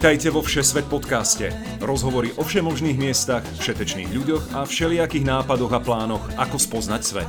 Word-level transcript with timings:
Vítajte 0.00 0.32
vo 0.32 0.40
Všesvet 0.40 0.88
podcaste. 0.88 1.52
Rozhovory 1.76 2.32
o 2.40 2.42
všemožných 2.48 2.96
miestach, 2.96 3.44
všetečných 3.60 4.08
ľuďoch 4.08 4.56
a 4.56 4.64
všelijakých 4.64 5.28
nápadoch 5.28 5.68
a 5.76 5.76
plánoch, 5.76 6.24
ako 6.40 6.56
spoznať 6.56 7.02
svet. 7.04 7.28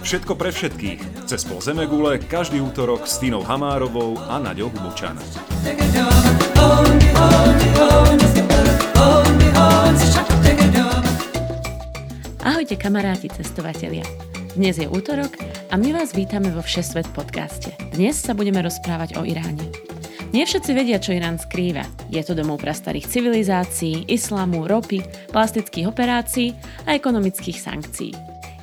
Všetko 0.00 0.32
pre 0.32 0.48
všetkých. 0.48 1.28
Cez 1.28 1.44
pol 1.44 1.60
Zemegule 1.60 2.16
každý 2.24 2.64
útorok 2.64 3.04
s 3.04 3.20
Tínou 3.20 3.44
Hamárovou 3.44 4.16
a 4.16 4.40
Naďou 4.40 4.72
Hubučan. 4.72 5.20
Ahojte 12.40 12.80
kamaráti 12.80 13.28
cestovatelia. 13.28 14.08
Dnes 14.56 14.80
je 14.80 14.88
útorok 14.88 15.36
a 15.68 15.76
my 15.76 15.92
vás 15.92 16.16
vítame 16.16 16.48
vo 16.48 16.64
Všesvet 16.64 17.12
podcaste. 17.12 17.76
Dnes 17.92 18.16
sa 18.16 18.32
budeme 18.32 18.64
rozprávať 18.64 19.20
o 19.20 19.28
Iráne. 19.28 19.85
Nie 20.36 20.44
všetci 20.44 20.76
vedia, 20.76 21.00
čo 21.00 21.16
Irán 21.16 21.40
skrýva. 21.40 21.88
Je 22.12 22.20
to 22.20 22.36
domov 22.36 22.60
prastarých 22.60 23.08
civilizácií, 23.08 24.04
islamu, 24.04 24.68
ropy, 24.68 25.00
plastických 25.32 25.88
operácií 25.88 26.52
a 26.84 26.92
ekonomických 26.92 27.56
sankcií. 27.56 28.12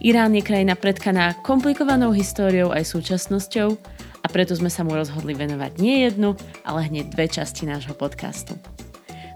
Irán 0.06 0.38
je 0.38 0.46
krajina 0.46 0.78
predkaná 0.78 1.34
komplikovanou 1.42 2.14
históriou 2.14 2.70
aj 2.70 2.94
súčasnosťou 2.94 3.74
a 4.22 4.28
preto 4.30 4.54
sme 4.54 4.70
sa 4.70 4.86
mu 4.86 4.94
rozhodli 4.94 5.34
venovať 5.34 5.82
nie 5.82 6.06
jednu, 6.06 6.38
ale 6.62 6.94
hneď 6.94 7.10
dve 7.10 7.26
časti 7.26 7.66
nášho 7.66 7.98
podcastu. 7.98 8.54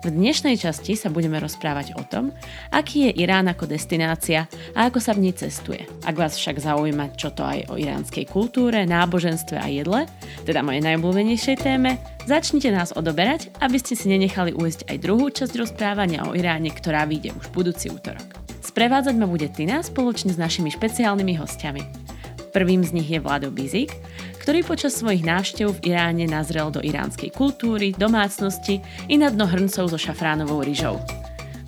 V 0.07 0.16
dnešnej 0.16 0.55
časti 0.55 0.95
sa 0.95 1.11
budeme 1.11 1.35
rozprávať 1.35 1.99
o 1.99 2.03
tom, 2.07 2.31
aký 2.71 3.11
je 3.11 3.27
Irán 3.27 3.52
ako 3.52 3.67
destinácia 3.67 4.47
a 4.71 4.88
ako 4.88 5.03
sa 5.03 5.11
v 5.11 5.27
nej 5.27 5.35
cestuje. 5.35 5.83
Ak 6.07 6.16
vás 6.16 6.39
však 6.39 6.63
zaujíma 6.63 7.20
čo 7.20 7.35
to 7.35 7.43
aj 7.43 7.67
o 7.67 7.75
iránskej 7.75 8.23
kultúre, 8.23 8.88
náboženstve 8.88 9.59
a 9.59 9.67
jedle, 9.67 10.08
teda 10.47 10.63
mojej 10.63 10.80
najobľúbenejšej 10.88 11.59
téme, 11.59 12.00
začnite 12.23 12.72
nás 12.72 12.95
odoberať, 12.95 13.52
aby 13.59 13.75
ste 13.83 14.00
si 14.00 14.08
nenechali 14.08 14.55
ujsť 14.55 14.88
aj 14.88 14.97
druhú 15.03 15.28
časť 15.28 15.59
rozprávania 15.59 16.23
o 16.23 16.31
Iráne, 16.31 16.72
ktorá 16.72 17.03
vyjde 17.03 17.35
už 17.35 17.52
budúci 17.52 17.91
útorok. 17.91 18.31
Sprevádzať 18.63 19.16
ma 19.19 19.28
bude 19.28 19.52
Tina 19.52 19.83
spoločne 19.83 20.31
s 20.31 20.39
našimi 20.39 20.72
špeciálnymi 20.72 21.35
hostiami. 21.35 21.83
Prvým 22.55 22.80
z 22.80 22.95
nich 22.95 23.11
je 23.11 23.19
Vlado 23.19 23.52
Bizik, 23.52 23.91
ktorý 24.48 24.64
počas 24.64 24.95
svojich 24.95 25.28
návštev 25.28 25.76
v 25.76 25.92
Iráne 25.92 26.23
nazrel 26.23 26.72
do 26.72 26.80
iránskej 26.80 27.36
kultúry, 27.36 27.92
domácnosti 27.92 28.80
i 29.12 29.20
na 29.20 29.28
dno 29.28 29.44
hrncov 29.44 29.92
so 29.92 30.00
šafránovou 30.00 30.64
ryžou. 30.64 31.03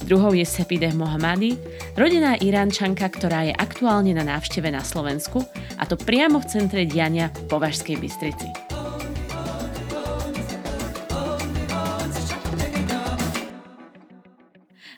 Druhou 0.08 0.32
je 0.32 0.48
Sepideh 0.48 0.96
Mohamadi, 0.96 1.60
rodená 2.00 2.40
Iránčanka, 2.40 3.12
ktorá 3.12 3.44
je 3.44 3.52
aktuálne 3.52 4.16
na 4.16 4.24
návšteve 4.24 4.72
na 4.72 4.80
Slovensku, 4.80 5.44
a 5.76 5.84
to 5.84 6.00
priamo 6.00 6.40
v 6.40 6.48
centre 6.48 6.88
diania 6.88 7.28
v 7.36 7.52
Považskej 7.52 8.00
Bystrici. 8.00 8.48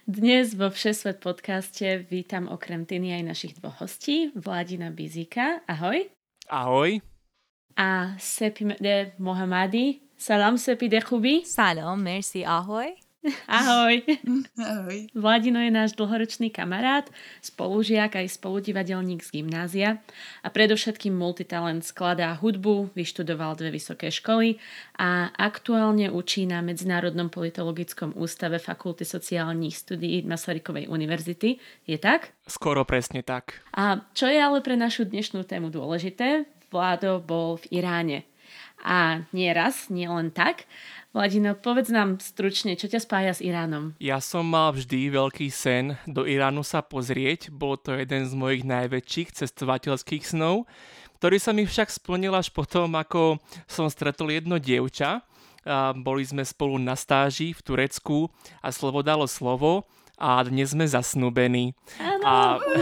Dnes 0.05 0.53
vo 0.53 0.69
Všesvet 0.69 1.17
podcaste 1.17 2.05
vítam 2.05 2.45
okrem 2.45 2.85
Tiny 2.85 3.17
aj 3.17 3.23
našich 3.25 3.57
dvoch 3.57 3.81
hostí, 3.81 4.29
Vladina 4.37 4.93
Bizika. 4.93 5.65
Ahoj. 5.65 6.13
Ahoj. 6.45 7.10
A 7.77 8.15
Sepide 8.19 9.13
Mohamadi. 9.19 9.99
Salam 10.17 10.57
Sepide 10.57 11.01
Chubi. 11.01 11.45
Salam, 11.45 12.01
merci, 12.03 12.45
ahoj. 12.45 12.91
Ahoj. 13.45 14.01
Ahoj. 14.57 14.97
Vladino 15.13 15.61
je 15.61 15.69
náš 15.69 15.93
dlhoročný 15.93 16.49
kamarát, 16.49 17.05
spolužiak 17.45 18.17
aj 18.17 18.33
spoludivadelník 18.33 19.21
z 19.21 19.29
gymnázia 19.41 20.01
a 20.41 20.49
predovšetkým 20.49 21.13
multitalent 21.13 21.85
skladá 21.85 22.33
hudbu, 22.33 22.89
vyštudoval 22.97 23.53
dve 23.61 23.77
vysoké 23.77 24.09
školy 24.09 24.57
a 24.97 25.29
aktuálne 25.37 26.09
učí 26.09 26.49
na 26.49 26.65
Medzinárodnom 26.65 27.29
politologickom 27.29 28.17
ústave 28.17 28.57
Fakulty 28.57 29.05
sociálnych 29.05 29.77
studií 29.77 30.25
Masarykovej 30.25 30.89
univerzity. 30.89 31.61
Je 31.85 31.97
tak? 32.01 32.33
Skoro 32.49 32.81
presne 32.89 33.21
tak. 33.21 33.61
A 33.77 34.01
čo 34.17 34.25
je 34.25 34.41
ale 34.41 34.65
pre 34.65 34.73
našu 34.73 35.05
dnešnú 35.05 35.45
tému 35.45 35.69
dôležité? 35.69 36.49
Vlado 36.71 37.19
bol 37.19 37.59
v 37.59 37.83
Iráne. 37.83 38.19
A 38.81 39.27
nie 39.29 39.51
raz, 39.53 39.91
nie 39.93 40.09
len 40.09 40.33
tak. 40.33 40.65
Vladino, 41.11 41.53
povedz 41.59 41.91
nám 41.91 42.23
stručne, 42.23 42.79
čo 42.79 42.87
ťa 42.87 43.03
spája 43.03 43.35
s 43.35 43.43
Iránom? 43.43 43.91
Ja 43.99 44.23
som 44.23 44.47
mal 44.47 44.71
vždy 44.71 45.11
veľký 45.11 45.51
sen 45.51 45.99
do 46.07 46.23
Iránu 46.23 46.63
sa 46.63 46.79
pozrieť. 46.79 47.51
Bol 47.51 47.75
to 47.75 47.91
jeden 47.99 48.23
z 48.23 48.31
mojich 48.31 48.63
najväčších 48.63 49.35
cestovateľských 49.35 50.23
snov, 50.23 50.71
ktorý 51.19 51.37
sa 51.37 51.51
mi 51.51 51.67
však 51.67 51.91
splnil 51.91 52.31
až 52.31 52.49
potom, 52.55 52.95
ako 52.95 53.43
som 53.67 53.91
stretol 53.91 54.31
jedno 54.31 54.55
dievča. 54.55 55.27
A 55.67 55.93
boli 55.93 56.23
sme 56.25 56.41
spolu 56.41 56.79
na 56.79 56.95
stáži 56.97 57.53
v 57.53 57.61
Turecku 57.61 58.31
a 58.63 58.71
slovo 58.73 59.03
dalo 59.05 59.27
slovo 59.29 59.85
a 60.15 60.41
dnes 60.47 60.73
sme 60.73 60.87
zasnúbení. 60.87 61.75
Áno, 61.99 62.23
a... 62.25 62.33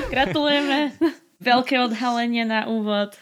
gratulujeme. 0.08 0.96
Veľké 1.50 1.82
odhalenie 1.82 2.46
na 2.46 2.70
úvod. 2.70 3.18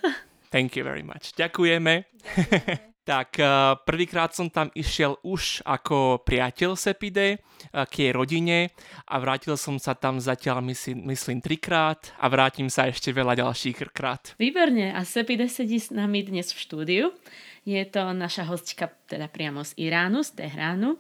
Thank 0.50 0.80
you 0.80 0.84
very 0.84 1.03
much. 1.03 1.35
Ďakujeme. 1.35 2.08
tak 3.08 3.40
eh, 3.40 3.47
prvýkrát 3.88 4.35
som 4.35 4.52
tam 4.52 4.68
išiel 4.75 5.16
už 5.24 5.63
ako 5.63 6.28
priateľ 6.28 6.75
Sepide 6.75 7.28
eh, 7.31 7.85
k 7.88 7.94
jej 8.03 8.12
rodine 8.12 8.75
a 9.07 9.16
vrátil 9.24 9.56
som 9.56 9.80
sa 9.80 9.96
tam 9.96 10.19
zatiaľ 10.19 10.59
myslím, 10.68 11.07
myslím 11.07 11.40
trikrát 11.40 12.12
a 12.19 12.28
vrátim 12.28 12.68
sa 12.68 12.91
ešte 12.91 13.16
veľa 13.16 13.40
ďalších 13.40 13.88
krát. 13.96 14.36
Výborne 14.36 14.91
a 14.91 15.07
Sepide 15.07 15.47
sedí 15.47 15.80
s 15.80 15.96
nami 15.96 16.28
dnes 16.28 16.52
v 16.52 16.59
štúdiu. 16.59 17.06
Je 17.63 17.80
to 17.88 18.12
naša 18.16 18.47
hostka 18.47 18.91
teda 19.07 19.28
priamo 19.28 19.63
z 19.63 19.75
Iránu, 19.75 20.24
z 20.24 20.40
Tehránu, 20.40 21.00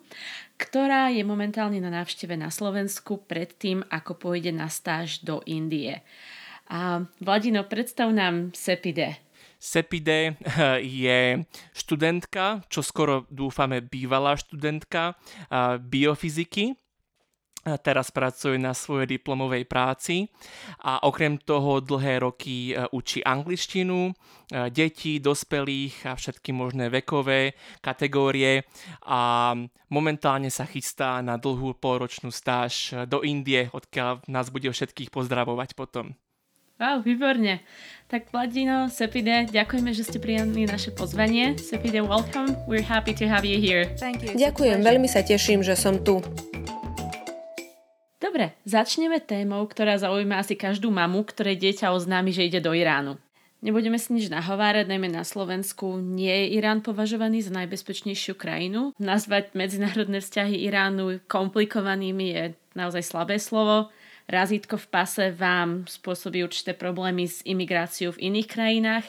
ktorá 0.59 1.11
je 1.11 1.23
momentálne 1.23 1.79
na 1.79 1.87
návšteve 1.91 2.35
na 2.35 2.51
Slovensku 2.51 3.23
predtým, 3.23 3.87
ako 3.87 4.19
pôjde 4.19 4.51
na 4.51 4.67
stáž 4.67 5.23
do 5.23 5.39
Indie. 5.47 6.03
A 6.67 7.07
Vladino, 7.23 7.63
predstav 7.63 8.11
nám 8.11 8.51
Sepide. 8.51 9.26
Sepide 9.57 10.37
je 11.01 11.41
študentka, 11.73 12.61
čo 12.69 12.85
skoro 12.85 13.25
dúfame 13.33 13.81
bývalá 13.81 14.37
študentka 14.37 15.17
biofyziky. 15.81 16.77
Teraz 17.67 18.15
pracuje 18.15 18.55
na 18.55 18.71
svojej 18.71 19.19
diplomovej 19.19 19.67
práci 19.67 20.31
a 20.87 21.03
okrem 21.03 21.35
toho 21.35 21.83
dlhé 21.83 22.23
roky 22.23 22.71
e, 22.71 22.87
učí 22.95 23.19
angličtinu, 23.19 24.15
detí, 24.71 25.19
dospelých 25.19 26.07
a 26.07 26.15
všetky 26.15 26.55
možné 26.55 26.87
vekové 26.87 27.59
kategórie 27.83 28.63
a 29.03 29.51
momentálne 29.91 30.47
sa 30.47 30.63
chystá 30.63 31.19
na 31.19 31.35
dlhú 31.35 31.75
polročnú 31.75 32.31
stáž 32.31 32.95
do 33.03 33.19
Indie, 33.27 33.67
odkiaľ 33.75 34.23
nás 34.31 34.47
bude 34.47 34.71
všetkých 34.71 35.11
pozdravovať 35.11 35.75
potom. 35.75 36.15
Wow, 36.77 37.01
výborne. 37.01 37.65
Tak 38.05 38.29
Vladino, 38.29 38.85
Sepide, 38.93 39.49
ďakujeme, 39.49 39.97
že 39.97 40.05
ste 40.05 40.21
prijali 40.21 40.69
naše 40.69 40.93
pozvanie. 40.93 41.57
Sepide, 41.57 42.05
welcome. 42.05 42.53
We're 42.69 42.85
happy 42.85 43.17
to 43.17 43.25
have 43.25 43.41
you 43.41 43.57
here. 43.57 43.89
Thank 43.97 44.21
you. 44.21 44.37
Ďakujem, 44.37 44.85
veľmi 44.85 45.09
sa 45.09 45.25
teším, 45.25 45.65
že 45.65 45.73
som 45.73 45.97
tu. 46.05 46.21
Dobre, 48.21 48.53
začneme 48.69 49.17
témou, 49.17 49.65
ktorá 49.65 49.97
zaujíma 49.97 50.37
asi 50.37 50.53
každú 50.53 50.93
mamu, 50.93 51.25
ktoré 51.25 51.57
dieťa 51.57 51.97
oznámi, 51.97 52.29
že 52.29 52.45
ide 52.45 52.61
do 52.61 52.77
Iránu. 52.77 53.17
Nebudeme 53.65 53.97
si 53.97 54.13
nič 54.13 54.29
nahovárať, 54.29 54.85
najmä 54.85 55.09
na 55.09 55.25
Slovensku 55.25 55.97
nie 55.97 56.29
je 56.29 56.61
Irán 56.61 56.85
považovaný 56.85 57.41
za 57.41 57.49
najbezpečnejšiu 57.57 58.37
krajinu. 58.37 58.93
Nazvať 59.01 59.57
medzinárodné 59.57 60.21
vzťahy 60.21 60.61
Iránu 60.61 61.25
komplikovanými 61.25 62.25
je 62.37 62.43
naozaj 62.77 63.01
slabé 63.01 63.41
slovo 63.41 63.89
razítko 64.27 64.75
v 64.77 64.87
pase 64.91 65.25
vám 65.31 65.87
spôsobí 65.87 66.43
určité 66.43 66.75
problémy 66.75 67.25
s 67.25 67.41
imigráciou 67.47 68.13
v 68.13 68.31
iných 68.31 68.47
krajinách. 68.47 69.05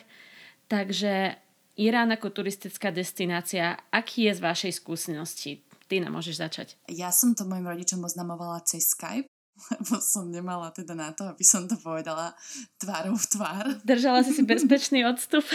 Takže 0.71 1.37
Irán 1.79 2.11
ako 2.11 2.35
turistická 2.35 2.91
destinácia, 2.91 3.79
aký 3.95 4.31
je 4.31 4.33
z 4.39 4.41
vašej 4.43 4.73
skúsenosti? 4.83 5.53
Nám 5.89 6.21
môžeš 6.21 6.37
začať. 6.37 6.69
Ja 6.93 7.09
som 7.09 7.33
to 7.33 7.49
mojim 7.49 7.65
rodičom 7.65 8.05
oznamovala 8.05 8.61
cez 8.61 8.93
Skype, 8.93 9.25
lebo 9.73 9.97
som 10.05 10.29
nemala 10.29 10.69
teda 10.69 10.93
na 10.93 11.17
to, 11.17 11.25
aby 11.25 11.41
som 11.41 11.65
to 11.65 11.81
povedala 11.81 12.37
tvárou 12.77 13.17
v 13.17 13.27
tvár. 13.33 13.65
Držala 13.89 14.21
si 14.21 14.37
si 14.37 14.45
bezpečný 14.53 15.09
odstup 15.09 15.49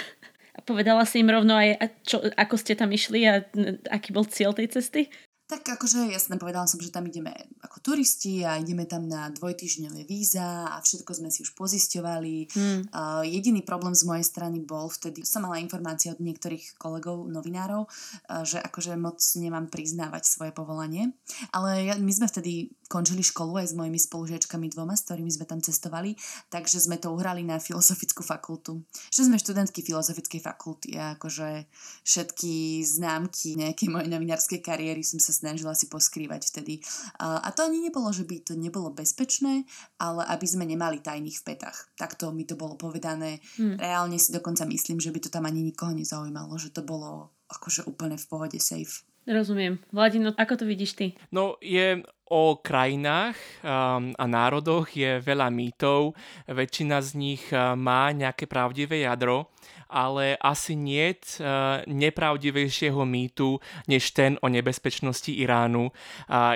a 0.58 0.60
povedala 0.66 1.06
si 1.06 1.22
im 1.22 1.30
rovno 1.30 1.54
aj, 1.54 1.86
čo, 2.02 2.18
ako 2.34 2.56
ste 2.58 2.74
tam 2.74 2.90
išli 2.90 3.30
a 3.30 3.46
aký 3.94 4.10
bol 4.10 4.26
cieľ 4.26 4.58
tej 4.58 4.74
cesty? 4.74 5.14
Tak 5.44 5.76
akože 5.76 6.08
jasne 6.08 6.40
povedala 6.40 6.64
som, 6.72 6.80
že 6.80 6.88
tam 6.88 7.04
ideme 7.04 7.36
ako 7.60 7.84
turisti 7.84 8.48
a 8.48 8.56
ideme 8.56 8.88
tam 8.88 9.12
na 9.12 9.28
dvojtýždňové 9.28 10.08
víza 10.08 10.72
a 10.72 10.80
všetko 10.80 11.12
sme 11.20 11.28
si 11.28 11.44
už 11.44 11.52
pozisťovali. 11.60 12.36
Hmm. 12.56 12.82
Uh, 12.88 13.22
jediný 13.28 13.60
problém 13.60 13.92
z 13.92 14.08
mojej 14.08 14.24
strany 14.24 14.64
bol 14.64 14.88
vtedy, 14.88 15.28
som 15.28 15.44
mala 15.44 15.60
informácie 15.60 16.16
od 16.16 16.24
niektorých 16.24 16.80
kolegov, 16.80 17.28
novinárov, 17.28 17.84
uh, 17.84 18.48
že 18.48 18.64
akože 18.64 18.96
moc 18.96 19.20
nemám 19.36 19.68
priznávať 19.68 20.24
svoje 20.24 20.56
povolanie. 20.56 21.12
Ale 21.52 21.92
ja, 21.92 22.00
my 22.00 22.12
sme 22.16 22.32
vtedy 22.32 22.72
končili 22.88 23.26
školu 23.26 23.60
aj 23.60 23.74
s 23.74 23.78
mojimi 23.78 24.00
spolužiačkami 24.00 24.72
dvoma, 24.72 24.96
s 24.96 25.10
ktorými 25.10 25.28
sme 25.34 25.50
tam 25.50 25.60
cestovali, 25.60 26.14
takže 26.54 26.78
sme 26.78 27.02
to 27.02 27.10
uhrali 27.10 27.42
na 27.42 27.58
filozofickú 27.58 28.22
fakultu. 28.22 28.86
Že 29.10 29.34
sme 29.34 29.42
študentky 29.42 29.82
filozofickej 29.82 30.40
fakulty 30.40 30.96
a 30.96 31.18
akože 31.18 31.68
všetky 32.06 32.86
známky 32.86 33.58
nejakej 33.58 33.90
mojej 33.90 34.10
novinárskej 34.14 34.62
kariéry 34.62 35.02
som 35.02 35.18
sa 35.18 35.33
snažila 35.34 35.74
si 35.74 35.90
poskrývať 35.90 36.46
vtedy. 36.46 36.86
A 37.18 37.50
to 37.52 37.66
ani 37.66 37.82
nebolo, 37.82 38.14
že 38.14 38.24
by 38.24 38.46
to 38.46 38.54
nebolo 38.54 38.94
bezpečné, 38.94 39.66
ale 39.98 40.22
aby 40.30 40.46
sme 40.46 40.70
nemali 40.70 41.02
tajných 41.02 41.42
v 41.42 41.46
petách. 41.50 41.90
Takto 41.98 42.30
mi 42.30 42.46
to 42.46 42.54
bolo 42.54 42.78
povedané. 42.78 43.42
Hmm. 43.58 43.82
Reálne 43.82 44.22
si 44.22 44.30
dokonca 44.30 44.70
myslím, 44.70 45.02
že 45.02 45.10
by 45.10 45.20
to 45.26 45.34
tam 45.34 45.50
ani 45.50 45.66
nikoho 45.66 45.92
nezaujímalo, 45.98 46.54
že 46.62 46.70
to 46.70 46.86
bolo 46.86 47.34
akože 47.50 47.90
úplne 47.90 48.22
v 48.22 48.26
pohode 48.30 48.62
safe. 48.62 49.02
Rozumiem. 49.24 49.80
Vladino, 49.96 50.36
ako 50.36 50.64
to 50.64 50.66
vidíš 50.68 51.00
ty? 51.00 51.08
No 51.32 51.56
je 51.64 52.04
o 52.28 52.60
krajinách 52.60 53.40
um, 53.64 54.12
a 54.20 54.26
národoch 54.28 54.92
je 54.92 55.24
veľa 55.24 55.48
mýtov. 55.48 56.12
Väčšina 56.52 57.00
z 57.00 57.10
nich 57.16 57.44
uh, 57.56 57.72
má 57.80 58.12
nejaké 58.12 58.52
pravdivé 58.52 59.08
jadro 59.08 59.48
ale 59.94 60.34
asi 60.42 60.74
nie 60.74 61.14
uh, 61.14 61.86
nepravdivejšieho 61.86 63.06
mýtu 63.06 63.62
než 63.86 64.18
ten 64.18 64.42
o 64.42 64.50
nebezpečnosti 64.50 65.30
Iránu. 65.30 65.94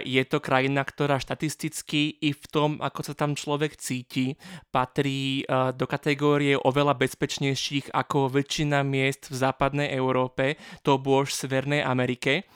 Je 0.02 0.24
to 0.26 0.42
krajina, 0.42 0.82
ktorá 0.82 1.22
štatisticky 1.22 2.18
i 2.18 2.34
v 2.34 2.46
tom, 2.50 2.82
ako 2.82 3.06
sa 3.06 3.14
tam 3.14 3.38
človek 3.38 3.78
cíti, 3.78 4.34
patrí 4.74 5.46
uh, 5.46 5.70
do 5.76 5.86
kategórie 5.86 6.58
oveľa 6.58 6.98
bezpečnejších 6.98 7.94
ako 7.94 8.34
väčšina 8.34 8.82
miest 8.82 9.30
v 9.30 9.36
západnej 9.38 9.94
Európe, 9.94 10.58
to 10.82 10.98
bôž 10.98 11.36
v 11.36 11.40
Severnej 11.46 11.82
Amerike. 11.86 12.50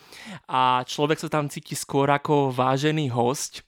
A 0.49 0.81
človek 0.81 1.21
sa 1.21 1.29
tam 1.29 1.51
cíti 1.51 1.77
skôr 1.77 2.09
ako 2.09 2.49
vážený 2.49 3.13
host, 3.13 3.61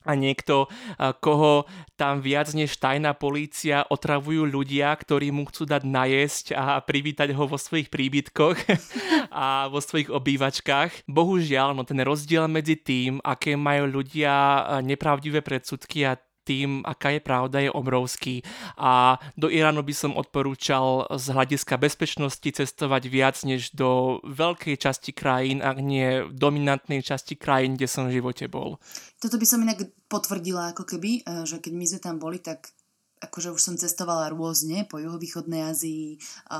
a 0.00 0.16
niekto, 0.16 0.72
koho 1.20 1.68
tam 2.00 2.24
viac 2.24 2.48
než 2.56 2.80
tajná 2.80 3.12
polícia 3.12 3.84
otravujú 3.84 4.48
ľudia, 4.48 4.96
ktorí 4.96 5.28
mu 5.28 5.44
chcú 5.44 5.68
dať 5.68 5.82
najesť 5.84 6.46
a 6.56 6.80
privítať 6.80 7.36
ho 7.36 7.44
vo 7.44 7.60
svojich 7.60 7.92
príbytkoch 7.92 8.56
a 9.44 9.68
vo 9.68 9.84
svojich 9.84 10.08
obývačkách. 10.08 11.04
Bohužiaľ, 11.04 11.76
no 11.76 11.84
ten 11.84 12.00
rozdiel 12.00 12.48
medzi 12.48 12.80
tým, 12.80 13.20
aké 13.20 13.60
majú 13.60 14.00
ľudia 14.00 14.32
nepravdivé 14.80 15.44
predsudky 15.44 16.08
a 16.08 16.16
tým, 16.50 16.82
aká 16.82 17.14
je 17.14 17.22
pravda, 17.22 17.62
je 17.62 17.70
obrovský. 17.70 18.42
A 18.74 19.22
do 19.38 19.46
Iránu 19.46 19.86
by 19.86 19.94
som 19.94 20.18
odporúčal 20.18 21.06
z 21.14 21.30
hľadiska 21.30 21.78
bezpečnosti 21.78 22.42
cestovať 22.42 23.06
viac 23.06 23.38
než 23.46 23.70
do 23.70 24.18
veľkej 24.26 24.74
časti 24.74 25.14
krajín, 25.14 25.62
ak 25.62 25.78
nie 25.78 26.26
dominantnej 26.34 27.06
časti 27.06 27.38
krajín, 27.38 27.78
kde 27.78 27.86
som 27.86 28.10
v 28.10 28.18
živote 28.18 28.50
bol. 28.50 28.82
Toto 29.22 29.38
by 29.38 29.46
som 29.46 29.62
inak 29.62 29.86
potvrdila, 30.10 30.74
ako 30.74 30.82
keby, 30.90 31.22
e, 31.22 31.46
že 31.46 31.62
keď 31.62 31.72
my 31.78 31.84
sme 31.86 32.00
tam 32.02 32.16
boli, 32.18 32.42
tak 32.42 32.74
akože 33.20 33.52
už 33.52 33.60
som 33.60 33.76
cestovala 33.76 34.32
rôzne 34.32 34.88
po 34.88 34.98
juhovýchodnej 34.98 35.70
Ázii, 35.70 36.16
e, 36.16 36.56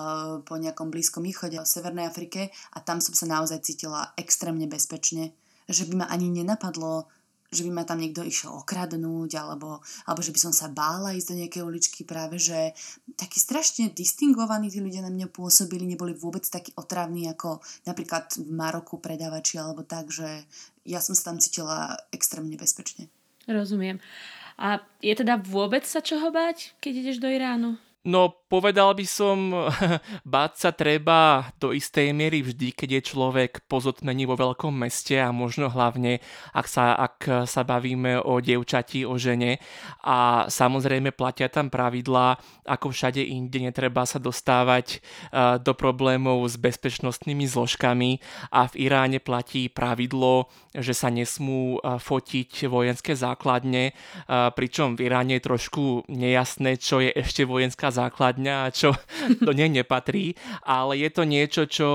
po 0.47 0.55
nejakom 0.55 0.95
Blízkom 0.95 1.27
východe, 1.27 1.59
v 1.59 1.67
Severnej 1.67 2.07
Afrike 2.07 2.55
a 2.71 2.79
tam 2.79 3.03
som 3.03 3.17
sa 3.17 3.27
naozaj 3.27 3.67
cítila 3.67 4.15
extrémne 4.15 4.71
bezpečne, 4.71 5.35
že 5.67 5.83
by 5.91 6.05
ma 6.05 6.07
ani 6.07 6.31
nenapadlo 6.31 7.11
že 7.51 7.67
by 7.67 7.71
ma 7.75 7.83
tam 7.83 7.99
niekto 7.99 8.23
išiel 8.23 8.63
okradnúť, 8.63 9.31
alebo, 9.35 9.83
alebo 10.07 10.21
že 10.23 10.31
by 10.31 10.41
som 10.41 10.53
sa 10.55 10.71
bála 10.71 11.19
ísť 11.19 11.29
do 11.35 11.39
nejakej 11.43 11.63
uličky 11.67 12.01
práve, 12.07 12.39
že 12.39 12.73
takí 13.19 13.43
strašne 13.43 13.91
distingovaní 13.91 14.71
tí 14.71 14.79
ľudia 14.79 15.03
na 15.03 15.11
mňa 15.11 15.35
pôsobili, 15.35 15.85
neboli 15.85 16.15
vôbec 16.15 16.47
takí 16.47 16.71
otravní 16.79 17.27
ako 17.29 17.59
napríklad 17.85 18.31
v 18.39 18.51
Maroku 18.55 19.03
predávači 19.03 19.59
alebo 19.59 19.83
tak, 19.83 20.15
že 20.15 20.47
ja 20.87 21.03
som 21.03 21.19
sa 21.19 21.35
tam 21.35 21.43
cítila 21.43 21.99
extrémne 22.15 22.55
bezpečne. 22.55 23.11
Rozumiem. 23.51 23.99
A 24.61 24.79
je 25.01 25.13
teda 25.17 25.41
vôbec 25.41 25.83
sa 25.89 26.05
čoho 26.05 26.31
báť, 26.31 26.77
keď 26.79 26.93
ideš 27.03 27.19
do 27.19 27.29
Iránu? 27.29 27.81
No, 28.05 28.40
povedal 28.51 28.99
by 28.99 29.07
som, 29.07 29.55
báť 30.27 30.53
sa 30.59 30.71
treba 30.75 31.47
do 31.63 31.71
istej 31.71 32.11
miery 32.11 32.43
vždy, 32.43 32.75
keď 32.75 32.99
je 32.99 33.03
človek 33.15 33.63
pozotmení 33.71 34.27
vo 34.27 34.35
veľkom 34.35 34.75
meste 34.75 35.15
a 35.23 35.31
možno 35.31 35.71
hlavne, 35.71 36.19
ak 36.51 36.67
sa, 36.67 36.99
ak 36.99 37.47
sa 37.47 37.63
bavíme 37.63 38.19
o 38.19 38.43
dievčati, 38.43 39.07
o 39.07 39.15
žene. 39.15 39.63
A 40.03 40.51
samozrejme 40.51 41.15
platia 41.15 41.47
tam 41.47 41.71
pravidlá, 41.71 42.43
ako 42.67 42.91
všade 42.91 43.23
inde, 43.23 43.63
netreba 43.63 44.03
sa 44.03 44.19
dostávať 44.19 44.99
uh, 44.99 45.63
do 45.63 45.71
problémov 45.71 46.43
s 46.51 46.59
bezpečnostnými 46.59 47.47
zložkami 47.47 48.19
a 48.51 48.67
v 48.67 48.91
Iráne 48.91 49.23
platí 49.23 49.71
pravidlo, 49.71 50.51
že 50.75 50.91
sa 50.91 51.07
nesmú 51.07 51.79
uh, 51.79 52.03
fotiť 52.03 52.67
vojenské 52.67 53.15
základne, 53.15 53.95
uh, 53.95 54.51
pričom 54.51 54.99
v 54.99 55.07
Iráne 55.07 55.39
je 55.39 55.47
trošku 55.47 56.11
nejasné, 56.11 56.83
čo 56.83 56.99
je 56.99 57.15
ešte 57.15 57.47
vojenská 57.47 57.95
základňa 57.95 58.40
a 58.49 58.71
čo 58.73 58.97
do 59.47 59.53
nej 59.53 59.69
nepatrí, 59.69 60.39
ale 60.65 60.97
je 61.03 61.11
to 61.13 61.23
niečo, 61.29 61.63
čo 61.69 61.89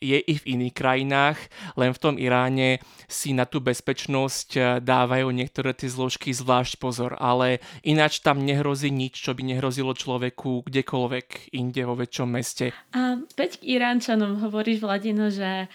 je 0.00 0.16
i 0.16 0.34
v 0.38 0.44
iných 0.56 0.74
krajinách, 0.74 1.38
len 1.76 1.92
v 1.92 2.00
tom 2.00 2.14
Iráne 2.16 2.80
si 3.10 3.34
na 3.36 3.44
tú 3.44 3.60
bezpečnosť 3.60 4.48
eh, 4.56 4.62
dávajú 4.80 5.28
niektoré 5.34 5.76
tie 5.76 5.90
zložky 5.90 6.32
zvlášť 6.32 6.80
pozor, 6.80 7.18
ale 7.18 7.60
ináč 7.84 8.24
tam 8.24 8.40
nehrozí 8.40 8.88
nič, 8.88 9.20
čo 9.20 9.34
by 9.36 9.42
nehrozilo 9.44 9.92
človeku 9.92 10.64
kdekoľvek 10.70 11.52
inde 11.52 11.82
vo 11.84 11.98
väčšom 11.98 12.28
meste. 12.30 12.72
A 12.94 13.18
späť 13.28 13.60
k 13.60 13.76
Iránčanom 13.76 14.38
hovoríš, 14.40 14.80
Vladino, 14.84 15.28
že 15.28 15.66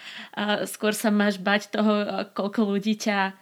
skôr 0.70 0.96
sa 0.96 1.12
máš 1.12 1.36
bať 1.42 1.74
toho, 1.74 1.92
koľko 2.32 2.60
ľudí 2.76 2.96
ťa 2.96 3.36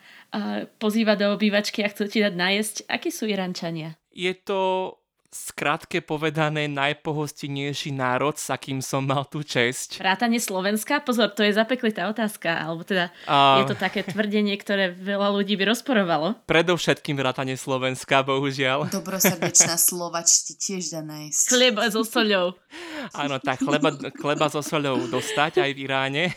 pozýva 0.82 1.14
do 1.14 1.30
obývačky 1.34 1.87
a 1.87 1.90
chcú 1.90 2.10
ti 2.10 2.19
dať 2.19 2.34
najesť. 2.34 2.76
Akí 2.90 3.14
sú 3.14 3.30
Iránčania? 3.30 3.94
Je 4.10 4.34
to 4.34 4.94
skrátke 5.34 5.98
povedané 5.98 6.70
najpohostinejší 6.70 7.90
národ, 7.90 8.38
s 8.38 8.54
akým 8.54 8.78
som 8.78 9.02
mal 9.02 9.26
tú 9.26 9.42
česť. 9.42 9.98
Vrátanie 9.98 10.38
Slovenska? 10.38 11.02
Pozor, 11.02 11.34
to 11.34 11.42
je 11.42 11.50
zapeklitá 11.50 12.06
otázka, 12.06 12.54
alebo 12.54 12.86
teda 12.86 13.10
uh, 13.26 13.66
je 13.66 13.75
to 13.75 13.76
také 13.76 14.06
tvrdenie, 14.06 14.54
ktoré 14.54 14.94
veľa 14.94 15.34
ľudí 15.34 15.58
by 15.58 15.75
rozporovalo. 15.75 16.38
Predovšetkým 16.46 17.19
vrátanie 17.19 17.58
Slovenska, 17.58 18.22
bohužiaľ. 18.22 18.94
Dobrosrdečná 18.94 19.75
Slovač 19.75 20.46
ti 20.46 20.54
tiež 20.54 20.94
dá 20.94 21.02
nájsť. 21.02 21.42
Chleba 21.50 21.90
so 21.90 22.06
soľou. 22.06 22.54
Áno, 23.10 23.42
tak 23.42 23.58
chleba, 23.58 23.90
chleba 24.14 24.46
so 24.46 24.62
soľou 24.62 25.10
dostať 25.10 25.66
aj 25.66 25.70
v 25.75 25.78
Iráne. 25.82 26.25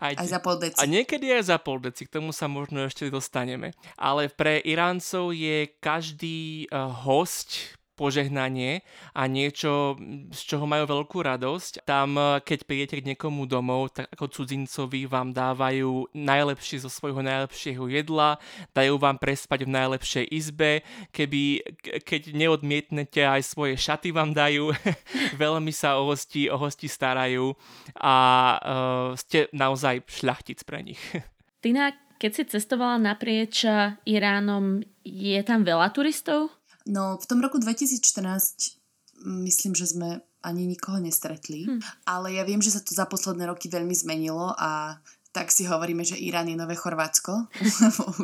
Aj, 0.00 0.16
aj 0.16 0.26
za 0.26 0.40
pol 0.42 0.58
deci. 0.58 0.80
A 0.80 0.88
niekedy 0.88 1.30
aj 1.30 1.54
za 1.54 1.58
pol 1.60 1.78
deci, 1.78 2.08
k 2.08 2.18
tomu 2.18 2.34
sa 2.34 2.50
možno 2.50 2.82
ešte 2.84 3.06
dostaneme. 3.08 3.76
Ale 3.94 4.26
pre 4.32 4.58
Iráncov 4.64 5.36
je 5.36 5.70
každý 5.78 6.66
uh, 6.68 6.90
host 6.90 7.76
požehnanie 7.94 8.82
a 9.14 9.30
niečo, 9.30 9.94
z 10.34 10.40
čoho 10.44 10.66
majú 10.66 10.84
veľkú 10.90 11.18
radosť. 11.22 11.86
Tam, 11.86 12.18
keď 12.42 12.58
prídete 12.66 13.00
k 13.00 13.14
niekomu 13.14 13.46
domov, 13.46 13.94
tak 13.94 14.10
ako 14.12 14.30
cudzincovi 14.30 15.06
vám 15.06 15.30
dávajú 15.30 16.10
najlepšie 16.12 16.82
zo 16.82 16.90
svojho 16.90 17.22
najlepšieho 17.22 17.86
jedla, 17.88 18.36
dajú 18.74 18.98
vám 18.98 19.16
prespať 19.18 19.66
v 19.66 19.74
najlepšej 19.74 20.26
izbe, 20.28 20.82
keby, 21.14 21.62
keď 22.02 22.34
neodmietnete 22.34 23.22
aj 23.22 23.42
svoje 23.46 23.78
šaty 23.78 24.10
vám 24.10 24.34
dajú, 24.34 24.74
veľmi 25.42 25.70
sa 25.70 25.96
o 25.98 26.10
hosti, 26.10 26.50
o 26.50 26.58
hosti 26.58 26.90
starajú 26.90 27.54
a 27.98 28.14
uh, 28.58 29.08
ste 29.14 29.46
naozaj 29.54 30.04
šľachtic 30.10 30.66
pre 30.66 30.82
nich. 30.82 31.00
Tina, 31.62 31.94
keď 32.20 32.30
si 32.32 32.42
cestovala 32.44 33.00
naprieč 33.00 33.64
Iránom, 34.04 34.84
je 35.04 35.40
tam 35.44 35.64
veľa 35.64 35.92
turistov? 35.92 36.52
No 36.84 37.16
v 37.16 37.26
tom 37.26 37.40
roku 37.40 37.56
2014 37.56 38.76
myslím, 39.24 39.72
že 39.72 39.88
sme 39.88 40.20
ani 40.44 40.68
nikoho 40.68 41.00
nestretli, 41.00 41.64
hm. 41.64 41.80
ale 42.04 42.36
ja 42.36 42.44
viem, 42.44 42.60
že 42.60 42.76
sa 42.76 42.84
to 42.84 42.92
za 42.92 43.08
posledné 43.08 43.48
roky 43.48 43.72
veľmi 43.72 43.96
zmenilo 43.96 44.52
a 44.52 45.00
tak 45.34 45.50
si 45.50 45.66
hovoríme, 45.66 46.06
že 46.06 46.14
Irán 46.14 46.46
je 46.46 46.54
nové 46.54 46.78
Chorvátsko, 46.78 47.50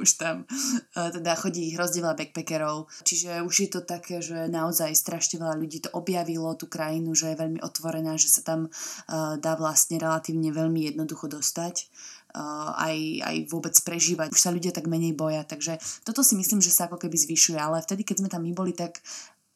už 0.03 0.11
tam 0.15 0.47
uh, 0.47 1.11
teda 1.11 1.35
chodí 1.35 1.75
hrozne 1.75 2.07
veľa 2.07 2.15
backpackerov, 2.15 2.87
čiže 3.03 3.43
už 3.43 3.55
je 3.67 3.69
to 3.75 3.81
také, 3.83 4.23
že 4.23 4.47
naozaj 4.47 4.95
strašne 4.95 5.43
veľa 5.43 5.59
ľudí 5.59 5.83
to 5.83 5.91
objavilo, 5.91 6.55
tú 6.55 6.71
krajinu, 6.71 7.11
že 7.19 7.35
je 7.35 7.41
veľmi 7.43 7.61
otvorená, 7.67 8.15
že 8.15 8.31
sa 8.31 8.47
tam 8.47 8.71
uh, 8.71 9.35
dá 9.43 9.59
vlastne 9.59 9.99
relatívne 9.99 10.55
veľmi 10.55 10.95
jednoducho 10.95 11.27
dostať 11.27 11.91
aj, 12.35 12.97
aj 13.25 13.37
vôbec 13.51 13.75
prežívať. 13.81 14.35
Už 14.35 14.41
sa 14.41 14.55
ľudia 14.55 14.71
tak 14.71 14.87
menej 14.87 15.15
boja, 15.15 15.43
takže 15.43 15.79
toto 16.07 16.23
si 16.23 16.35
myslím, 16.39 16.63
že 16.63 16.75
sa 16.75 16.87
ako 16.87 17.01
keby 17.01 17.17
zvyšuje, 17.17 17.59
ale 17.59 17.83
vtedy, 17.83 18.03
keď 18.07 18.17
sme 18.25 18.33
tam 18.33 18.43
my 18.47 18.53
boli, 18.55 18.73
tak 18.75 19.03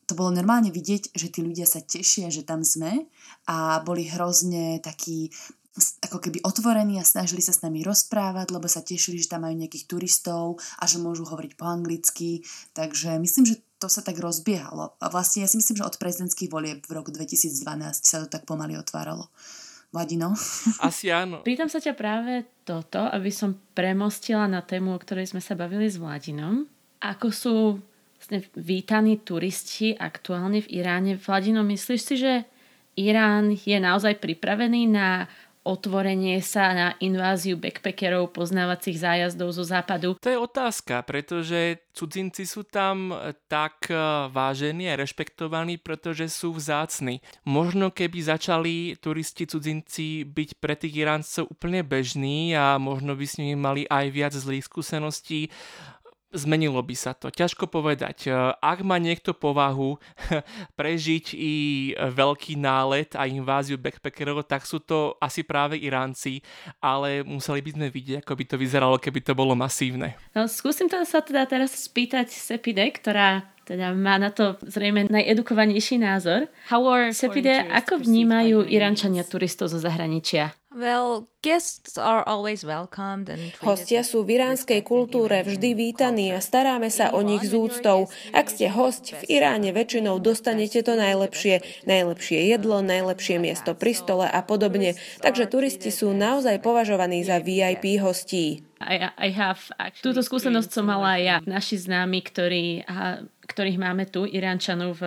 to 0.05 0.13
bolo 0.13 0.31
normálne 0.31 0.69
vidieť, 0.69 1.17
že 1.17 1.33
tí 1.33 1.41
ľudia 1.41 1.65
sa 1.65 1.81
tešia, 1.81 2.29
že 2.29 2.45
tam 2.45 2.61
sme 2.61 3.09
a 3.49 3.81
boli 3.81 4.05
hrozne 4.05 4.79
takí 4.85 5.33
ako 6.07 6.23
keby 6.23 6.39
otvorení 6.47 7.03
a 7.03 7.09
snažili 7.09 7.43
sa 7.43 7.51
s 7.51 7.67
nami 7.67 7.83
rozprávať, 7.83 8.55
lebo 8.55 8.71
sa 8.71 8.87
tešili, 8.87 9.19
že 9.19 9.27
tam 9.27 9.43
majú 9.43 9.59
nejakých 9.59 9.91
turistov 9.91 10.63
a 10.79 10.87
že 10.87 11.03
môžu 11.03 11.27
hovoriť 11.27 11.59
po 11.59 11.67
anglicky. 11.67 12.47
Takže 12.79 13.19
myslím, 13.19 13.43
že 13.43 13.59
to 13.83 13.91
sa 13.91 13.99
tak 14.07 14.23
rozbiehalo. 14.23 14.95
A 15.03 15.11
vlastne 15.11 15.43
ja 15.43 15.51
si 15.51 15.59
myslím, 15.59 15.83
že 15.83 15.89
od 15.89 15.99
prezidentských 15.99 16.47
volieb 16.47 16.87
v 16.87 16.95
roku 16.95 17.11
2012 17.11 17.59
sa 18.07 18.23
to 18.23 18.31
tak 18.31 18.47
pomaly 18.47 18.79
otváralo. 18.79 19.27
Vladino? 19.95 20.35
Asi 20.91 21.15
áno. 21.15 21.47
Pýtam 21.47 21.71
sa 21.71 21.79
ťa 21.79 21.95
práve 21.95 22.43
toto, 22.67 22.99
aby 22.99 23.31
som 23.31 23.55
premostila 23.79 24.51
na 24.51 24.59
tému, 24.59 24.91
o 24.91 24.99
ktorej 24.99 25.31
sme 25.31 25.39
sa 25.39 25.55
bavili 25.55 25.87
s 25.87 26.03
Vladinom. 26.03 26.67
Ako 26.99 27.31
sú 27.31 27.79
vlastne 28.19 28.43
vítaní 28.59 29.23
turisti 29.23 29.95
aktuálne 29.95 30.67
v 30.67 30.83
Iráne? 30.83 31.15
Vladino, 31.15 31.63
myslíš 31.63 32.03
si, 32.03 32.15
že 32.19 32.43
Irán 32.99 33.55
je 33.55 33.79
naozaj 33.79 34.19
pripravený 34.19 34.91
na 34.91 35.31
otvorenie 35.65 36.45
sa 36.45 36.77
na 36.77 36.89
inváziu 37.01 37.57
backpackerov, 37.57 38.37
poznávacích 38.37 39.01
zájazdov 39.01 39.57
zo 39.57 39.65
západu? 39.65 40.15
To 40.21 40.29
je 40.29 40.39
otázka, 40.39 41.01
pretože 41.09 41.81
cudzinci 41.97 42.45
sú 42.45 42.69
tam 42.69 43.17
tak 43.49 43.89
e, 43.89 43.97
vážení 44.29 44.93
a 44.93 45.01
rešpektovaní, 45.01 45.81
pretože 45.81 46.29
sú 46.29 46.53
vzácni. 46.53 47.25
Možno 47.49 47.89
keby 47.89 48.37
začali 48.37 49.01
turisti 49.01 49.49
cudzinci 49.49 50.29
byť 50.29 50.51
pre 50.61 50.77
tých 50.77 50.95
Iráncov 51.01 51.49
úplne 51.49 51.81
bežní 51.81 52.53
a 52.53 52.77
možno 52.77 53.17
by 53.17 53.25
s 53.25 53.41
nimi 53.41 53.57
mali 53.57 53.83
aj 53.89 54.07
viac 54.13 54.33
zlých 54.37 54.69
skúseností, 54.69 55.49
zmenilo 56.35 56.83
by 56.83 56.97
sa 56.99 57.15
to. 57.15 57.31
Ťažko 57.31 57.71
povedať. 57.71 58.29
E, 58.29 58.53
ak 58.59 58.83
má 58.83 58.99
niekto 58.99 59.33
povahu 59.33 59.97
prežiť 60.79 61.35
i 61.35 61.55
veľký 61.97 62.59
nálet 62.59 63.15
a 63.15 63.31
inváziu 63.31 63.79
backpackerov, 63.79 64.45
tak 64.45 64.67
sú 64.67 64.83
to 64.83 65.15
asi 65.23 65.47
práve 65.47 65.79
Iránci, 65.79 66.43
ale 66.83 67.23
museli 67.23 67.63
by 67.63 67.71
sme 67.73 67.87
vidieť, 67.89 68.27
ako 68.27 68.35
by 68.35 68.45
to 68.45 68.57
vyzeralo, 68.59 68.97
keby 68.99 69.23
to 69.23 69.33
bolo 69.33 69.55
masívne. 69.55 70.19
No, 70.35 70.51
skúsim 70.51 70.91
to 70.91 70.99
sa 71.07 71.23
teda 71.23 71.47
teraz 71.47 71.73
spýtať 71.87 72.29
Sepide, 72.35 72.85
ktorá 72.91 73.55
teda 73.65 73.97
má 73.97 74.21
na 74.21 74.29
to 74.29 74.61
zrejme 74.61 75.09
najedukovanejší 75.09 75.97
názor. 75.97 76.53
How 76.69 76.85
are 76.85 77.17
Sepide, 77.17 77.65
ako 77.73 78.05
vnímajú 78.05 78.69
Iránčania 78.69 79.25
turistov 79.25 79.73
zo 79.73 79.81
zahraničia? 79.81 80.53
Well, 80.75 81.31
guests 81.39 81.95
are 81.95 82.27
always 82.27 82.67
welcomed 82.67 83.31
and 83.31 83.55
Hostia 83.63 84.03
sú 84.03 84.27
v 84.27 84.43
iránskej 84.43 84.83
kultúre 84.83 85.47
vždy 85.47 85.71
vítaní 85.71 86.35
a 86.35 86.43
staráme 86.43 86.91
sa 86.91 87.15
o 87.15 87.23
nich 87.23 87.47
s 87.47 87.55
úctou. 87.55 88.11
Ak 88.35 88.51
ste 88.51 88.67
host, 88.67 89.15
v 89.15 89.39
Iráne 89.39 89.71
väčšinou 89.71 90.19
dostanete 90.19 90.83
to 90.83 90.99
najlepšie. 90.99 91.63
Najlepšie 91.87 92.51
jedlo, 92.51 92.83
najlepšie 92.83 93.39
miesto 93.39 93.79
pri 93.79 93.95
stole 93.95 94.27
a 94.27 94.43
podobne. 94.43 94.99
Takže 95.23 95.47
turisti 95.47 95.95
sú 95.95 96.11
naozaj 96.11 96.59
považovaní 96.59 97.23
za 97.23 97.39
VIP 97.39 98.03
hostí. 98.03 98.67
I, 98.83 99.15
I 99.15 99.31
have 99.31 99.71
Túto 100.03 100.27
skúsenosť 100.27 100.75
som 100.75 100.91
mala 100.91 101.15
aj 101.15 101.23
ja. 101.23 101.37
Naši 101.47 101.87
známi, 101.87 102.19
ktorí, 102.19 102.83
ktorých 103.47 103.79
máme 103.79 104.11
tu, 104.11 104.27
Iránčanov 104.27 104.99
v 104.99 105.05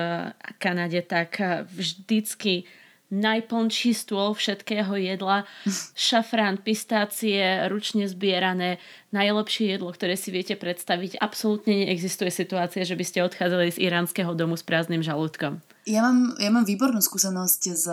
Kanade, 0.63 1.03
tak 1.03 1.43
vždycky 1.67 2.63
najplnší 3.07 3.95
stôl 3.95 4.35
všetkého 4.35 4.91
jedla, 4.99 5.47
šafrán, 5.95 6.59
pistácie, 6.59 7.39
ručne 7.71 8.03
zbierané, 8.07 8.83
najlepšie 9.15 9.79
jedlo, 9.79 9.95
ktoré 9.95 10.19
si 10.19 10.29
viete 10.35 10.59
predstaviť. 10.59 11.19
Absolútne 11.23 11.87
neexistuje 11.87 12.27
situácia, 12.27 12.83
že 12.83 12.99
by 12.99 13.05
ste 13.07 13.23
odchádzali 13.23 13.71
z 13.71 13.81
iránskeho 13.87 14.35
domu 14.35 14.59
s 14.59 14.63
prázdnym 14.67 14.99
žalúdkom. 14.99 15.63
Ja 15.87 16.03
mám, 16.03 16.35
ja 16.35 16.51
mám 16.51 16.67
výbornú 16.67 16.99
skúsenosť 16.99 17.61
s 17.71 17.87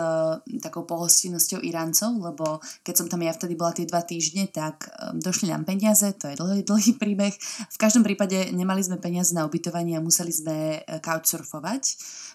takou 0.59 0.83
pohostinnosťou 0.83 1.63
Iráncov, 1.63 2.19
lebo 2.19 2.59
keď 2.83 2.91
som 2.99 3.07
tam 3.07 3.23
ja 3.23 3.31
vtedy 3.31 3.55
bola 3.55 3.71
tie 3.71 3.87
dva 3.87 4.03
týždne, 4.03 4.51
tak 4.51 4.91
um, 4.99 5.15
došli 5.15 5.47
nám 5.47 5.63
peniaze, 5.63 6.03
to 6.19 6.27
je 6.27 6.35
dlhý, 6.35 6.61
dlhý 6.69 6.99
príbeh. 6.99 7.31
V 7.71 7.77
každom 7.79 8.03
prípade 8.03 8.51
nemali 8.51 8.83
sme 8.83 8.99
peniaze 8.99 9.31
na 9.31 9.47
ubytovanie 9.47 9.95
a 9.95 10.03
museli 10.03 10.35
sme 10.35 10.83
e, 10.83 10.99
couchsurfovať. 10.99 11.83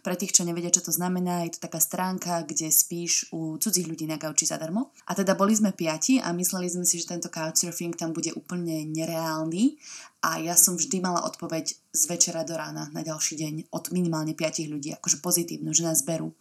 Pre 0.00 0.16
tých, 0.16 0.32
čo 0.32 0.48
nevedia, 0.48 0.72
čo 0.72 0.80
to 0.80 0.96
znamená, 0.96 1.44
je 1.44 1.60
to 1.60 1.68
taká 1.68 1.76
stránka, 1.76 2.40
kde 2.48 2.72
spíš 2.72 3.28
u 3.28 3.60
cudzích 3.60 3.84
ľudí 3.84 4.08
na 4.08 4.16
gauči 4.16 4.48
zadarmo. 4.48 4.96
A 5.04 5.12
teda 5.12 5.36
boli 5.36 5.52
sme 5.52 5.76
piati 5.76 6.16
a 6.24 6.32
mysleli 6.32 6.72
sme 6.72 6.88
si, 6.88 6.96
že 6.96 7.12
tento 7.12 7.28
couchsurfing 7.28 8.00
tam 8.00 8.16
bude 8.16 8.32
úplne 8.32 8.88
nereálny 8.88 9.76
a 10.20 10.36
ja 10.36 10.52
som 10.52 10.76
vždy 10.76 11.00
mala 11.00 11.24
odpoveď 11.24 11.80
z 11.90 12.02
večera 12.06 12.44
do 12.44 12.54
rána 12.54 12.92
na 12.92 13.00
ďalší 13.00 13.40
deň 13.40 13.54
od 13.72 13.90
minimálne 13.90 14.36
5 14.36 14.68
ľudí, 14.68 14.92
akože 14.94 15.24
pozitívnu, 15.24 15.72
že 15.72 15.88
nás 15.88 16.04
berú. 16.04 16.36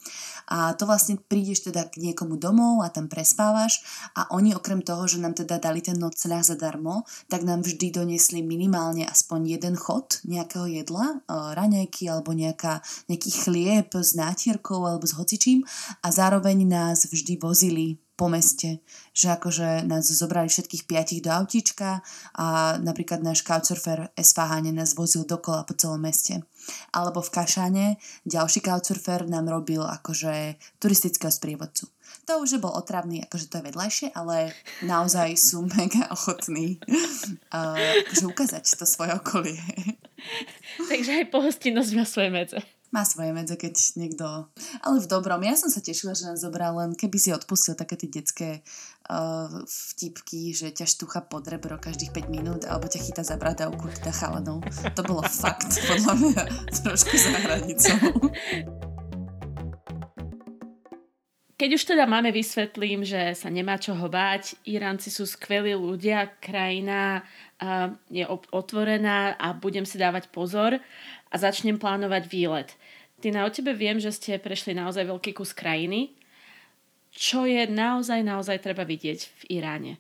A 0.52 0.76
to 0.76 0.84
vlastne 0.84 1.16
prídeš 1.16 1.72
teda 1.72 1.88
k 1.88 1.98
niekomu 2.04 2.36
domov 2.36 2.84
a 2.84 2.92
tam 2.92 3.08
prespávaš 3.08 3.80
a 4.20 4.28
oni 4.36 4.52
okrem 4.52 4.84
toho, 4.84 5.08
že 5.08 5.24
nám 5.24 5.34
teda 5.34 5.58
dali 5.58 5.80
ten 5.80 5.96
nocľah 5.96 6.44
zadarmo, 6.44 7.08
tak 7.32 7.48
nám 7.48 7.64
vždy 7.64 7.96
doniesli 7.96 8.44
minimálne 8.44 9.08
aspoň 9.08 9.58
jeden 9.58 9.76
chod 9.80 10.20
nejakého 10.28 10.68
jedla, 10.68 11.24
raňajky 11.32 12.12
alebo 12.12 12.36
nejaká, 12.36 12.84
nejaký 13.08 13.32
chlieb 13.32 13.90
s 13.96 14.12
nátierkou 14.14 14.84
alebo 14.86 15.08
s 15.08 15.16
hocičím 15.16 15.64
a 16.04 16.12
zároveň 16.12 16.68
nás 16.68 17.08
vždy 17.08 17.40
vozili 17.40 18.09
po 18.20 18.28
meste, 18.28 18.84
že 19.16 19.32
akože 19.32 19.88
nás 19.88 20.04
zobrali 20.12 20.52
všetkých 20.52 20.84
piatich 20.84 21.24
do 21.24 21.32
autíčka 21.32 22.04
a 22.36 22.76
napríklad 22.84 23.24
náš 23.24 23.48
couchsurfer 23.48 24.12
Esfahane 24.20 24.76
nás 24.76 24.92
vozil 24.92 25.24
dokola 25.24 25.64
po 25.64 25.72
celom 25.72 26.04
meste. 26.04 26.44
Alebo 26.92 27.24
v 27.24 27.32
Kašane 27.32 27.86
ďalší 28.28 28.60
couchsurfer 28.60 29.24
nám 29.32 29.48
robil 29.48 29.80
akože 29.80 30.60
turistického 30.84 31.32
sprievodcu. 31.32 31.88
To 32.28 32.44
už 32.44 32.60
bol 32.60 32.76
otravný, 32.76 33.24
akože 33.24 33.48
to 33.48 33.64
je 33.64 33.68
vedľajšie, 33.72 34.08
ale 34.12 34.52
naozaj 34.84 35.40
sú 35.40 35.64
mega 35.80 36.12
ochotní 36.12 36.76
uh, 37.56 37.80
akože 38.04 38.26
ukázať 38.28 38.64
to 38.76 38.84
svoje 38.84 39.16
okolie. 39.16 39.64
Takže 40.92 41.24
aj 41.24 41.32
pohostinnosť 41.32 41.92
má 41.96 42.04
svoje 42.04 42.30
medze 42.36 42.60
má 42.90 43.06
svoje 43.06 43.30
medze, 43.34 43.54
keď 43.54 43.76
niekto... 43.98 44.26
Ale 44.82 44.98
v 44.98 45.08
dobrom. 45.10 45.42
Ja 45.46 45.54
som 45.54 45.70
sa 45.70 45.82
tešila, 45.82 46.18
že 46.18 46.26
nás 46.26 46.42
zobral 46.42 46.74
len 46.74 46.98
keby 46.98 47.18
si 47.22 47.30
odpustil 47.30 47.78
také 47.78 48.02
tie 48.02 48.10
detské 48.10 48.50
uh, 49.10 49.62
vtipky, 49.66 50.58
že 50.58 50.74
ťa 50.74 50.90
štúcha 50.90 51.22
pod 51.22 51.46
rebro 51.46 51.78
každých 51.78 52.10
5 52.14 52.34
minút 52.34 52.62
alebo 52.66 52.90
ťa 52.90 53.00
chytá 53.06 53.22
za 53.22 53.38
bradavku 53.38 53.94
teda 54.02 54.10
chalanou. 54.10 54.62
To 54.98 55.02
bolo 55.06 55.22
fakt 55.22 55.70
podľa 55.90 56.14
mňa 56.18 56.44
trošku 56.82 57.14
za 57.14 57.38
hranicou. 57.46 58.02
Keď 61.60 61.70
už 61.76 61.92
teda 61.92 62.08
máme, 62.08 62.32
vysvetlím, 62.32 63.04
že 63.04 63.36
sa 63.36 63.52
nemá 63.52 63.76
čoho 63.76 64.08
báť. 64.08 64.56
Iránci 64.64 65.12
sú 65.12 65.28
skvelí 65.28 65.76
ľudia, 65.76 66.40
krajina 66.40 67.28
uh, 67.60 67.92
je 68.08 68.24
otvorená 68.56 69.36
a 69.36 69.52
budem 69.52 69.84
si 69.84 70.00
dávať 70.00 70.32
pozor 70.32 70.80
a 71.28 71.36
začnem 71.36 71.76
plánovať 71.76 72.24
výlet. 72.32 72.79
Ty 73.20 73.36
o 73.44 73.52
tebe 73.52 73.76
viem, 73.76 74.00
že 74.00 74.16
ste 74.16 74.40
prešli 74.40 74.72
naozaj 74.72 75.04
veľký 75.04 75.36
kus 75.36 75.52
krajiny. 75.52 76.16
Čo 77.12 77.44
je 77.44 77.68
naozaj, 77.68 78.24
naozaj 78.24 78.64
treba 78.64 78.88
vidieť 78.88 79.20
v 79.44 79.60
Iráne? 79.60 80.00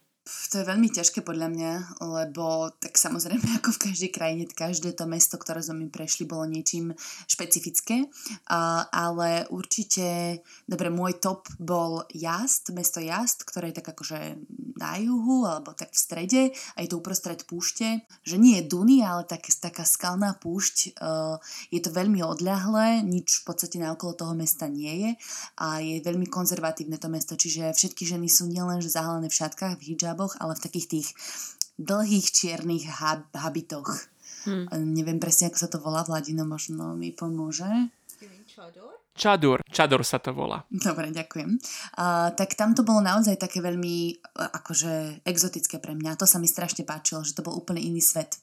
To 0.53 0.61
je 0.61 0.69
veľmi 0.69 0.93
ťažké 0.93 1.25
podľa 1.25 1.49
mňa, 1.49 1.73
lebo 2.05 2.69
tak 2.77 3.01
samozrejme 3.01 3.49
ako 3.59 3.73
v 3.75 3.83
každej 3.89 4.11
krajine, 4.13 4.45
každé 4.45 4.93
to 4.93 5.09
mesto, 5.09 5.41
ktoré 5.41 5.59
sme 5.65 5.85
my 5.85 5.87
prešli, 5.89 6.29
bolo 6.29 6.45
niečím 6.45 6.93
špecifické, 7.25 8.05
uh, 8.05 8.85
ale 8.93 9.49
určite, 9.49 10.39
dobre, 10.69 10.93
môj 10.93 11.17
top 11.17 11.49
bol 11.57 12.05
Jast, 12.13 12.69
mesto 12.77 13.01
Jast, 13.01 13.41
ktoré 13.41 13.73
je 13.73 13.81
tak 13.81 13.97
akože 13.97 14.37
na 14.79 14.99
juhu, 15.01 15.47
alebo 15.47 15.73
tak 15.73 15.91
v 15.91 15.99
strede 15.99 16.41
a 16.75 16.77
je 16.83 16.89
to 16.91 16.99
uprostred 17.01 17.43
púšte, 17.47 18.03
že 18.23 18.35
nie 18.37 18.59
je 18.59 18.67
Duny, 18.69 19.01
ale 19.01 19.25
tak, 19.25 19.49
taká 19.49 19.83
skalná 19.83 20.37
púšť, 20.37 20.99
uh, 20.99 21.41
je 21.73 21.79
to 21.81 21.89
veľmi 21.89 22.21
odľahlé, 22.21 23.01
nič 23.03 23.43
v 23.43 23.43
podstate 23.49 23.81
na 23.81 23.91
okolo 23.95 24.13
toho 24.13 24.33
mesta 24.37 24.69
nie 24.69 24.93
je 25.07 25.11
a 25.57 25.81
je 25.81 26.05
veľmi 26.05 26.29
konzervatívne 26.29 27.01
to 27.01 27.09
mesto, 27.09 27.33
čiže 27.33 27.73
všetky 27.73 28.05
ženy 28.05 28.29
sú 28.29 28.45
nielen 28.45 28.83
zahalené 28.83 29.27
v 29.27 29.37
šatkách, 29.37 29.79
v 29.79 29.93
hijab, 29.93 30.19
hijaboch, 30.19 30.35
ale 30.41 30.55
v 30.55 30.63
takých 30.67 30.87
tých 30.87 31.07
dlhých 31.79 32.27
čiernych 32.35 32.85
hab- 32.99 33.31
habitoch. 33.31 34.09
Hmm. 34.43 34.67
Neviem 34.91 35.19
presne, 35.19 35.47
ako 35.47 35.57
sa 35.59 35.71
to 35.71 35.79
volá, 35.79 36.03
Vladino 36.03 36.43
možno 36.43 36.95
mi 36.95 37.15
pomôže. 37.15 37.67
Čadur, 39.19 39.59
čadur 39.67 39.99
sa 40.07 40.23
to 40.23 40.31
volá. 40.31 40.63
Dobre, 40.71 41.11
ďakujem. 41.11 41.59
Uh, 41.99 42.31
tak 42.39 42.55
tam 42.55 42.71
to 42.71 42.87
bolo 42.87 43.03
naozaj 43.03 43.35
také 43.35 43.59
veľmi 43.59 44.15
uh, 44.15 44.47
akože 44.63 45.27
exotické 45.27 45.83
pre 45.83 45.91
mňa. 45.91 46.15
To 46.15 46.23
sa 46.23 46.39
mi 46.39 46.47
strašne 46.47 46.87
páčilo, 46.87 47.27
že 47.27 47.35
to 47.35 47.43
bol 47.43 47.51
úplne 47.51 47.83
iný 47.83 47.99
svet. 47.99 48.39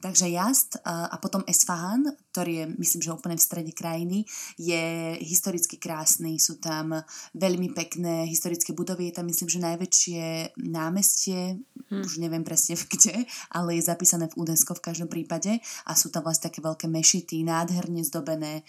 Takže 0.00 0.30
Jast 0.30 0.80
uh, 0.80 1.10
a 1.10 1.16
potom 1.20 1.44
Esfahan, 1.46 2.08
ktorý 2.34 2.52
je, 2.52 2.66
myslím, 2.82 3.00
že 3.02 3.14
úplne 3.14 3.38
v 3.38 3.46
strede 3.46 3.72
krajiny, 3.76 4.26
je 4.58 5.14
historicky 5.22 5.78
krásny. 5.78 6.38
Sú 6.42 6.58
tam 6.58 6.98
veľmi 7.34 7.70
pekné 7.70 8.26
historické 8.26 8.74
budovy. 8.74 9.10
Je 9.10 9.16
tam, 9.20 9.30
myslím, 9.30 9.46
že 9.46 9.62
najväčšie 9.62 10.22
námestie, 10.66 11.62
hmm. 11.90 12.02
už 12.02 12.18
neviem 12.18 12.42
presne 12.42 12.74
kde, 12.90 13.26
ale 13.54 13.78
je 13.78 13.86
zapísané 13.86 14.26
v 14.30 14.42
UNESCO 14.42 14.74
v 14.74 14.84
každom 14.90 15.06
prípade 15.06 15.62
a 15.86 15.92
sú 15.94 16.10
tam 16.10 16.26
vlastne 16.26 16.50
také 16.50 16.58
veľké 16.58 16.90
mešity, 16.90 17.46
nádherne 17.46 18.02
zdobené, 18.02 18.66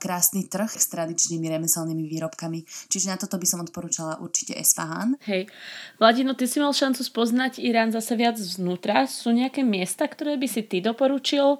krásny 0.00 0.48
trh 0.48 0.70
s 0.70 0.86
tradičnými 0.88 1.46
remeselnými 1.46 2.06
výrobkami. 2.08 2.64
Čiže 2.88 3.12
na 3.12 3.16
toto 3.20 3.36
by 3.36 3.46
som 3.46 3.60
odporúčala 3.62 4.18
určite 4.22 4.56
Esfahan. 4.56 5.18
Hej. 5.28 5.50
Vladino, 6.00 6.32
ty 6.32 6.48
si 6.48 6.62
mal 6.62 6.72
šancu 6.72 7.02
spoznať 7.02 7.60
Irán 7.60 7.92
zase 7.92 8.16
viac 8.16 8.38
znútra. 8.38 9.04
Sú 9.04 9.34
nejaké 9.34 9.66
miesta, 9.66 10.06
ktoré 10.06 10.40
by 10.40 10.45
si 10.46 10.62
ty 10.66 10.80
doporučil? 10.80 11.58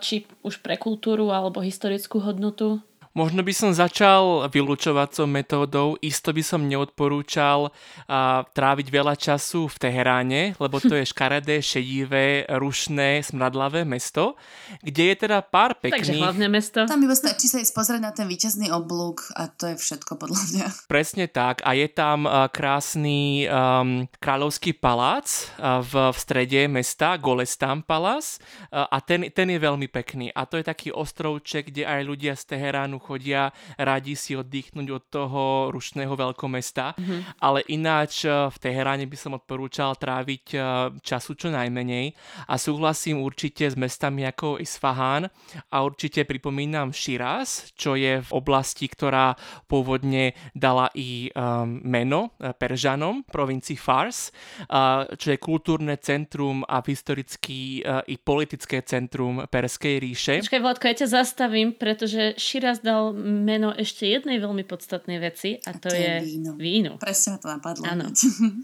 Či 0.00 0.26
už 0.42 0.60
pre 0.64 0.76
kultúru 0.76 1.30
alebo 1.30 1.60
historickú 1.60 2.20
hodnotu? 2.20 2.80
Možno 3.16 3.40
by 3.40 3.48
som 3.56 3.72
začal 3.72 4.44
vylúčovacou 4.52 5.24
metódou, 5.24 5.96
isto 6.04 6.36
by 6.36 6.44
som 6.44 6.68
neodporúčal 6.68 7.72
uh, 7.72 8.44
tráviť 8.44 8.86
veľa 8.92 9.16
času 9.16 9.72
v 9.72 9.76
Teheráne, 9.80 10.52
lebo 10.60 10.76
to 10.84 10.92
je 10.92 11.08
škaredé, 11.16 11.64
šedivé, 11.64 12.44
rušné, 12.44 13.24
smradlavé 13.24 13.88
mesto, 13.88 14.36
kde 14.84 15.16
je 15.16 15.16
teda 15.16 15.40
pár 15.40 15.80
pekných... 15.80 16.12
Takže 16.12 16.20
hlavné 16.20 16.46
mesto. 16.52 16.84
Tam 16.84 17.00
iba 17.00 17.16
stačí 17.16 17.48
sa 17.48 17.56
ísť 17.56 17.72
pozrieť 17.72 18.04
na 18.04 18.12
ten 18.12 18.28
víťazný 18.28 18.68
oblúk 18.68 19.32
a 19.32 19.48
to 19.48 19.72
je 19.72 19.80
všetko 19.80 20.20
podľa 20.20 20.42
mňa. 20.52 20.66
Presne 20.84 21.24
tak 21.32 21.64
a 21.64 21.72
je 21.72 21.88
tam 21.88 22.28
krásny 22.52 23.48
um, 23.48 24.04
kráľovský 24.20 24.76
palác 24.76 25.48
v, 25.56 26.12
v 26.12 26.18
strede 26.20 26.68
mesta, 26.68 27.16
Golestan 27.16 27.80
Palác 27.80 28.36
uh, 28.68 28.84
a 28.92 29.00
ten, 29.00 29.32
ten 29.32 29.48
je 29.48 29.56
veľmi 29.56 29.88
pekný 29.88 30.28
a 30.36 30.44
to 30.44 30.60
je 30.60 30.68
taký 30.68 30.92
ostrovček, 30.92 31.72
kde 31.72 31.88
aj 31.88 32.04
ľudia 32.04 32.36
z 32.36 32.52
Teheránu 32.52 33.05
chodia 33.06 33.54
radi 33.78 34.18
si 34.18 34.34
oddychnúť 34.34 34.88
od 34.90 35.04
toho 35.06 35.42
rušného 35.70 36.10
veľkomesta, 36.10 36.98
mm-hmm. 36.98 37.20
ale 37.38 37.62
ináč 37.70 38.26
eh, 38.26 38.50
v 38.50 38.56
Teheráne 38.58 39.06
by 39.06 39.14
som 39.14 39.38
odporúčal 39.38 39.94
tráviť 39.94 40.44
eh, 40.52 40.62
času 40.98 41.38
čo 41.38 41.48
najmenej 41.54 42.10
a 42.50 42.58
súhlasím 42.58 43.22
určite 43.22 43.70
s 43.70 43.78
mestami 43.78 44.26
ako 44.26 44.58
Isfahan 44.58 45.28
a 45.70 45.76
určite 45.84 46.26
pripomínam 46.26 46.90
Shiraz, 46.90 47.70
čo 47.78 47.94
je 47.94 48.18
v 48.18 48.30
oblasti, 48.32 48.88
ktorá 48.88 49.36
pôvodne 49.68 50.32
dala 50.56 50.88
i 50.96 51.28
um, 51.36 51.82
meno 51.84 52.32
Peržanom, 52.40 53.22
provincii 53.28 53.76
Fars, 53.76 54.32
uh, 54.66 55.04
čo 55.14 55.34
je 55.34 55.38
kultúrne 55.38 56.00
centrum 56.00 56.64
a 56.64 56.80
historický 56.80 57.84
uh, 57.84 58.00
i 58.08 58.16
politické 58.16 58.80
centrum 58.80 59.44
Perskej 59.44 60.00
ríše. 60.00 60.34
Počkaj, 60.40 60.62
Vladko, 60.64 60.84
ja 60.88 60.96
ťa 61.04 61.08
zastavím, 61.12 61.76
pretože 61.76 62.38
Shiraz 62.40 62.80
dal 62.80 62.95
dal 62.96 63.12
meno 63.20 63.76
ešte 63.76 64.08
jednej 64.08 64.40
veľmi 64.40 64.64
podstatnej 64.64 65.20
veci 65.20 65.60
a 65.68 65.76
to, 65.76 65.92
a 65.92 65.92
to 65.92 65.96
je, 66.00 66.00
je 66.00 66.24
víno. 66.24 66.50
víno. 66.56 66.92
Presne 66.96 67.36
ma 67.36 67.38
to 67.38 67.48
napadlo. 67.52 67.84
Áno. 67.84 68.06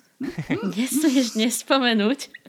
Nesmieš 0.76 1.36
nespomenúť 1.36 2.41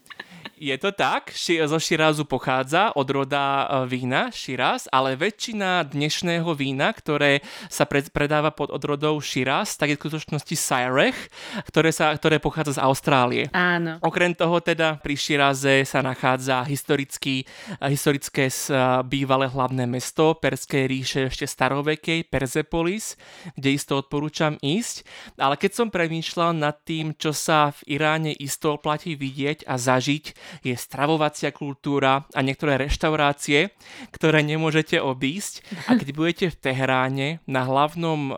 je 0.63 0.77
to 0.79 0.96
tak, 0.96 1.36
zo 1.67 1.79
Širázu 1.79 2.24
pochádza 2.24 2.96
od 2.96 3.08
roda 3.12 3.67
e, 3.67 3.91
vína 3.91 4.32
Širáz, 4.32 4.88
ale 4.88 5.20
väčšina 5.20 5.84
dnešného 5.91 6.48
vína, 6.55 6.96
ktoré 6.96 7.43
sa 7.67 7.84
predáva 7.84 8.55
pod 8.55 8.72
odrodou 8.72 9.20
Širáz, 9.20 9.75
tak 9.75 9.91
je 9.91 9.96
v 10.00 10.01
skutočnosti 10.08 10.55
Syrech, 10.55 11.20
ktoré, 11.67 11.91
sa, 11.91 12.15
ktoré 12.15 12.39
pochádza 12.39 12.79
z 12.79 12.84
Austrálie. 12.88 13.43
Áno. 13.51 14.00
Okrem 14.00 14.32
toho 14.32 14.63
teda 14.63 15.03
pri 15.03 15.20
Širáze 15.20 15.84
sa 15.84 16.00
nachádza 16.00 16.63
historický, 16.63 17.43
e, 17.43 17.86
historické 17.91 18.48
e, 18.48 18.55
bývalé 19.03 19.51
hlavné 19.51 19.84
mesto 19.84 20.32
Perskej 20.39 20.88
ríše 20.88 21.22
ešte 21.27 21.43
starovekej, 21.43 22.32
Persepolis, 22.32 23.20
kde 23.60 23.75
isto 23.75 24.00
odporúčam 24.00 24.55
ísť. 24.63 25.03
Ale 25.36 25.60
keď 25.60 25.72
som 25.75 25.88
premýšľal 25.91 26.55
nad 26.55 26.79
tým, 26.88 27.12
čo 27.20 27.36
sa 27.36 27.75
v 27.84 28.00
Iráne 28.00 28.32
isto 28.32 28.79
oplatí 28.79 29.20
vidieť 29.20 29.67
a 29.67 29.75
zažiť, 29.75 30.52
je 30.62 30.77
stravovacia 30.77 31.50
kultúra 31.50 32.29
a 32.29 32.39
niektoré 32.45 32.77
reštaurácie, 32.77 33.74
ktoré 34.13 34.45
nemôžete 34.45 35.01
obísť. 35.01 35.65
A 35.89 35.98
keď 35.98 36.10
budete 36.13 36.45
v 36.53 36.60
Teheráne 36.62 37.27
na 37.50 37.65
hlavnom, 37.65 38.38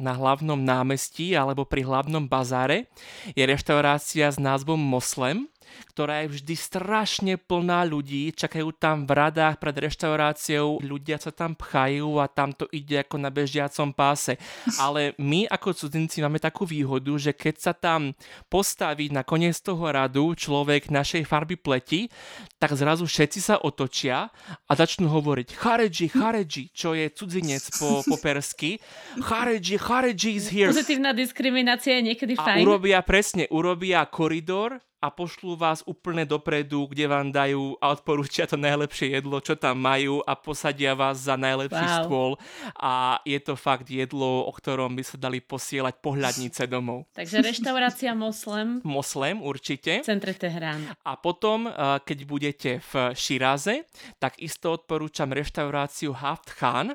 na 0.00 0.16
hlavnom 0.16 0.56
námestí 0.56 1.36
alebo 1.36 1.68
pri 1.68 1.84
hlavnom 1.84 2.24
bazáre, 2.24 2.88
je 3.36 3.44
reštaurácia 3.44 4.32
s 4.32 4.40
názvom 4.40 4.80
Moslem, 4.80 5.51
ktorá 5.92 6.24
je 6.24 6.40
vždy 6.40 6.54
strašne 6.56 7.34
plná 7.36 7.84
ľudí, 7.84 8.32
čakajú 8.32 8.72
tam 8.76 9.04
v 9.04 9.12
radách 9.12 9.60
pred 9.60 9.76
reštauráciou, 9.76 10.80
ľudia 10.80 11.20
sa 11.20 11.28
tam 11.28 11.52
pchajú 11.52 12.16
a 12.22 12.26
tam 12.30 12.56
to 12.56 12.64
ide 12.72 13.04
ako 13.04 13.16
na 13.20 13.28
bežiacom 13.28 13.92
páse. 13.92 14.40
Ale 14.84 15.12
my 15.20 15.46
ako 15.48 15.76
cudzinci 15.76 16.24
máme 16.24 16.40
takú 16.40 16.64
výhodu, 16.64 17.12
že 17.18 17.32
keď 17.36 17.54
sa 17.60 17.72
tam 17.76 18.16
postaví 18.48 19.12
na 19.12 19.26
koniec 19.26 19.58
toho 19.60 19.84
radu 19.88 20.32
človek 20.32 20.88
našej 20.88 21.28
farby 21.28 21.60
pleti, 21.60 22.08
tak 22.56 22.72
zrazu 22.78 23.04
všetci 23.04 23.40
sa 23.42 23.60
otočia 23.60 24.30
a 24.66 24.72
začnú 24.72 25.10
hovoriť 25.10 25.48
Chareji, 25.54 26.06
Chareji, 26.08 26.64
čo 26.72 26.94
je 26.96 27.10
cudzinec 27.10 27.62
po, 27.76 28.00
po 28.06 28.16
persky. 28.18 28.78
Chareji, 29.28 29.76
Chareji 29.76 30.30
is 30.38 30.46
here. 30.48 30.70
Pozitívna 30.70 31.12
diskriminácia 31.12 31.98
je 31.98 32.12
niekedy 32.14 32.34
fajn. 32.38 32.62
A 32.62 32.64
urobia 32.64 33.00
presne, 33.02 33.44
urobia 33.50 34.04
koridor 34.06 34.78
a 35.02 35.10
pošlú 35.10 35.58
vás 35.58 35.82
úplne 35.82 36.22
dopredu, 36.22 36.86
kde 36.86 37.10
vám 37.10 37.34
dajú 37.34 37.74
a 37.82 37.90
odporúčia 37.90 38.46
to 38.46 38.54
najlepšie 38.54 39.18
jedlo, 39.18 39.42
čo 39.42 39.58
tam 39.58 39.82
majú 39.82 40.22
a 40.22 40.38
posadia 40.38 40.94
vás 40.94 41.26
za 41.26 41.34
najlepší 41.34 41.86
wow. 41.90 41.98
stôl 42.06 42.30
a 42.78 43.18
je 43.26 43.42
to 43.42 43.58
fakt 43.58 43.90
jedlo, 43.90 44.46
o 44.46 44.52
ktorom 44.54 44.94
by 44.94 45.02
sa 45.02 45.18
dali 45.18 45.42
posielať 45.42 45.98
pohľadnice 45.98 46.70
domov. 46.70 47.10
Takže 47.18 47.42
reštaurácia 47.42 48.14
Moslem. 48.14 48.78
Moslem 48.86 49.42
určite. 49.42 50.06
V 50.06 50.06
centre 50.06 50.38
Tehrán. 50.38 50.94
A 51.02 51.18
potom, 51.18 51.66
eh, 51.66 51.74
keď 52.06 52.18
budete 52.22 52.70
v 52.94 53.10
Širaze, 53.18 53.90
tak 54.22 54.38
isto 54.38 54.70
odporúčam 54.78 55.34
reštauráciu 55.34 56.14
Haft 56.14 56.54
Khan, 56.54 56.94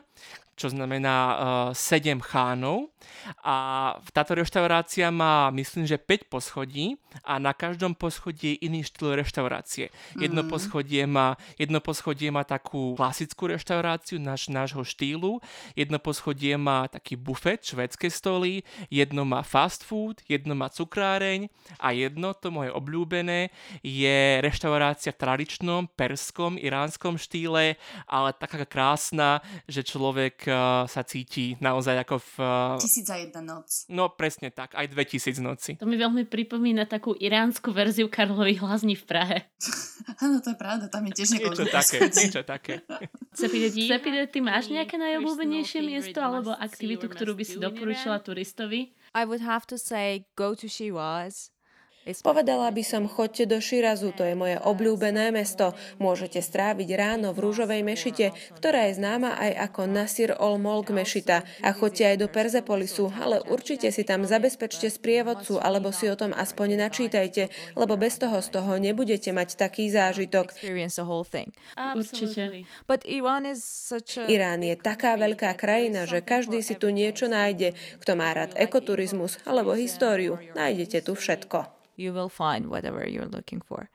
čo 0.57 0.73
znamená 0.73 1.15
uh, 1.71 1.77
eh, 1.77 2.17
7 2.17 2.17
chánov. 2.19 2.89
A 3.45 3.55
táto 4.11 4.33
reštaurácia 4.33 5.13
má, 5.13 5.53
myslím, 5.53 5.85
že 5.85 6.01
5 6.01 6.33
poschodí 6.33 6.97
a 7.21 7.37
na 7.37 7.53
každom 7.53 7.93
poschodí 7.93 8.57
je 8.57 8.65
iný 8.65 8.81
štýl 8.81 9.13
reštaurácie. 9.21 9.93
Mm. 10.17 10.21
Jedno, 10.25 10.41
mhm. 10.43 10.49
poschodie 10.49 11.03
má, 11.05 11.37
jedno 11.61 11.79
poschodie 11.79 12.33
má 12.33 12.41
takú 12.41 12.97
klasickú 12.97 13.53
reštauráciu 13.53 14.17
náš, 14.17 14.49
nášho 14.49 14.81
štýlu, 14.81 15.39
jedno 15.77 16.01
poschodie 16.01 16.57
má 16.57 16.89
taký 16.89 17.13
bufet, 17.13 17.61
švedské 17.61 18.09
stoly, 18.09 18.65
jedno 18.89 19.23
má 19.27 19.45
fast 19.45 19.85
food, 19.85 20.25
jedno 20.25 20.57
má 20.57 20.73
cukráreň 20.73 21.51
a 21.77 21.93
jedno, 21.93 22.33
to 22.33 22.49
moje 22.49 22.73
obľúbené, 22.73 23.53
je 23.85 24.41
reštaurácia 24.41 25.13
v 25.13 25.21
tradičnom 25.21 25.81
perskom, 25.93 26.57
iránskom 26.57 27.21
štýle, 27.21 27.77
ale 28.09 28.29
taká 28.33 28.65
krásna, 28.65 29.45
že 29.69 29.85
človek 29.85 30.46
sa 30.87 31.01
cíti 31.03 31.55
naozaj 31.59 32.03
ako 32.05 32.15
v... 32.19 32.31
Uh, 32.39 32.79
Tisíc 32.79 33.07
a 33.11 33.17
jedna 33.19 33.41
noc. 33.43 33.87
No 33.91 34.11
presne 34.13 34.53
tak, 34.53 34.73
aj 34.77 34.87
2000 34.91 35.43
noci. 35.43 35.71
To 35.77 35.87
mi 35.89 35.99
veľmi 35.99 36.27
pripomína 36.29 36.87
takú 36.87 37.15
iránsku 37.17 37.73
verziu 37.75 38.07
Karlových 38.07 38.63
hlazní 38.63 38.95
v 38.95 39.03
Prahe. 39.03 39.37
Áno, 40.23 40.39
to 40.39 40.53
je 40.53 40.57
pravda, 40.57 40.87
tam 40.87 41.05
je 41.09 41.11
tiež 41.17 41.29
niečo 41.37 41.65
také, 41.67 41.97
niečo 42.09 42.41
také. 42.45 42.73
Cepide, 43.37 43.69
ty 44.29 44.39
máš 44.39 44.71
nejaké 44.71 44.95
najobľúbenejšie 44.97 45.81
miesto 45.83 46.19
alebo 46.23 46.55
aktivitu, 46.55 47.11
ktorú 47.11 47.37
by 47.37 47.43
si 47.45 47.55
doporučila 47.59 48.17
turistovi? 48.23 48.95
I 49.17 49.25
would 49.25 49.41
have 49.41 49.65
to 49.67 49.77
say 49.81 50.29
go 50.37 50.53
to 50.53 50.69
Shiraz. 50.69 51.49
Povedala 52.23 52.71
by 52.71 52.83
som, 52.87 53.03
choďte 53.07 53.51
do 53.51 53.59
Širazu, 53.59 54.15
to 54.15 54.23
je 54.23 54.31
moje 54.31 54.55
obľúbené 54.63 55.35
mesto. 55.35 55.75
Môžete 55.99 56.39
stráviť 56.39 56.89
ráno 56.95 57.35
v 57.35 57.43
rúžovej 57.43 57.83
mešite, 57.83 58.31
ktorá 58.55 58.87
je 58.87 58.99
známa 58.99 59.35
aj 59.35 59.51
ako 59.71 59.81
Nasir 59.91 60.31
ol 60.39 60.55
Molk 60.55 60.95
mešita. 60.95 61.43
A 61.63 61.69
choďte 61.75 62.15
aj 62.15 62.17
do 62.23 62.27
Perzepolisu, 62.31 63.11
ale 63.19 63.43
určite 63.43 63.91
si 63.91 64.07
tam 64.07 64.23
zabezpečte 64.23 64.87
sprievodcu, 64.87 65.59
alebo 65.59 65.91
si 65.91 66.07
o 66.07 66.15
tom 66.15 66.31
aspoň 66.31 66.79
načítajte, 66.87 67.51
lebo 67.75 67.99
bez 67.99 68.15
toho 68.15 68.39
z 68.39 68.49
toho 68.55 68.79
nebudete 68.79 69.35
mať 69.35 69.59
taký 69.59 69.91
zážitok. 69.91 70.55
Určite. 71.97 72.63
Irán 74.27 74.61
je 74.63 74.75
taká 74.79 75.19
veľká 75.19 75.51
krajina, 75.59 76.07
že 76.07 76.23
každý 76.23 76.63
si 76.63 76.79
tu 76.79 76.87
niečo 76.89 77.27
nájde. 77.27 77.75
Kto 77.99 78.15
má 78.15 78.31
rád 78.31 78.55
ekoturizmus 78.55 79.41
alebo 79.43 79.75
históriu, 79.75 80.39
nájdete 80.55 81.03
tu 81.03 81.13
všetko 81.17 81.76
you 81.97 82.13
will 82.13 82.29
find 82.29 82.69
whatever 82.69 83.03
you're 83.03 83.27
looking 83.27 83.59
for. 83.59 83.89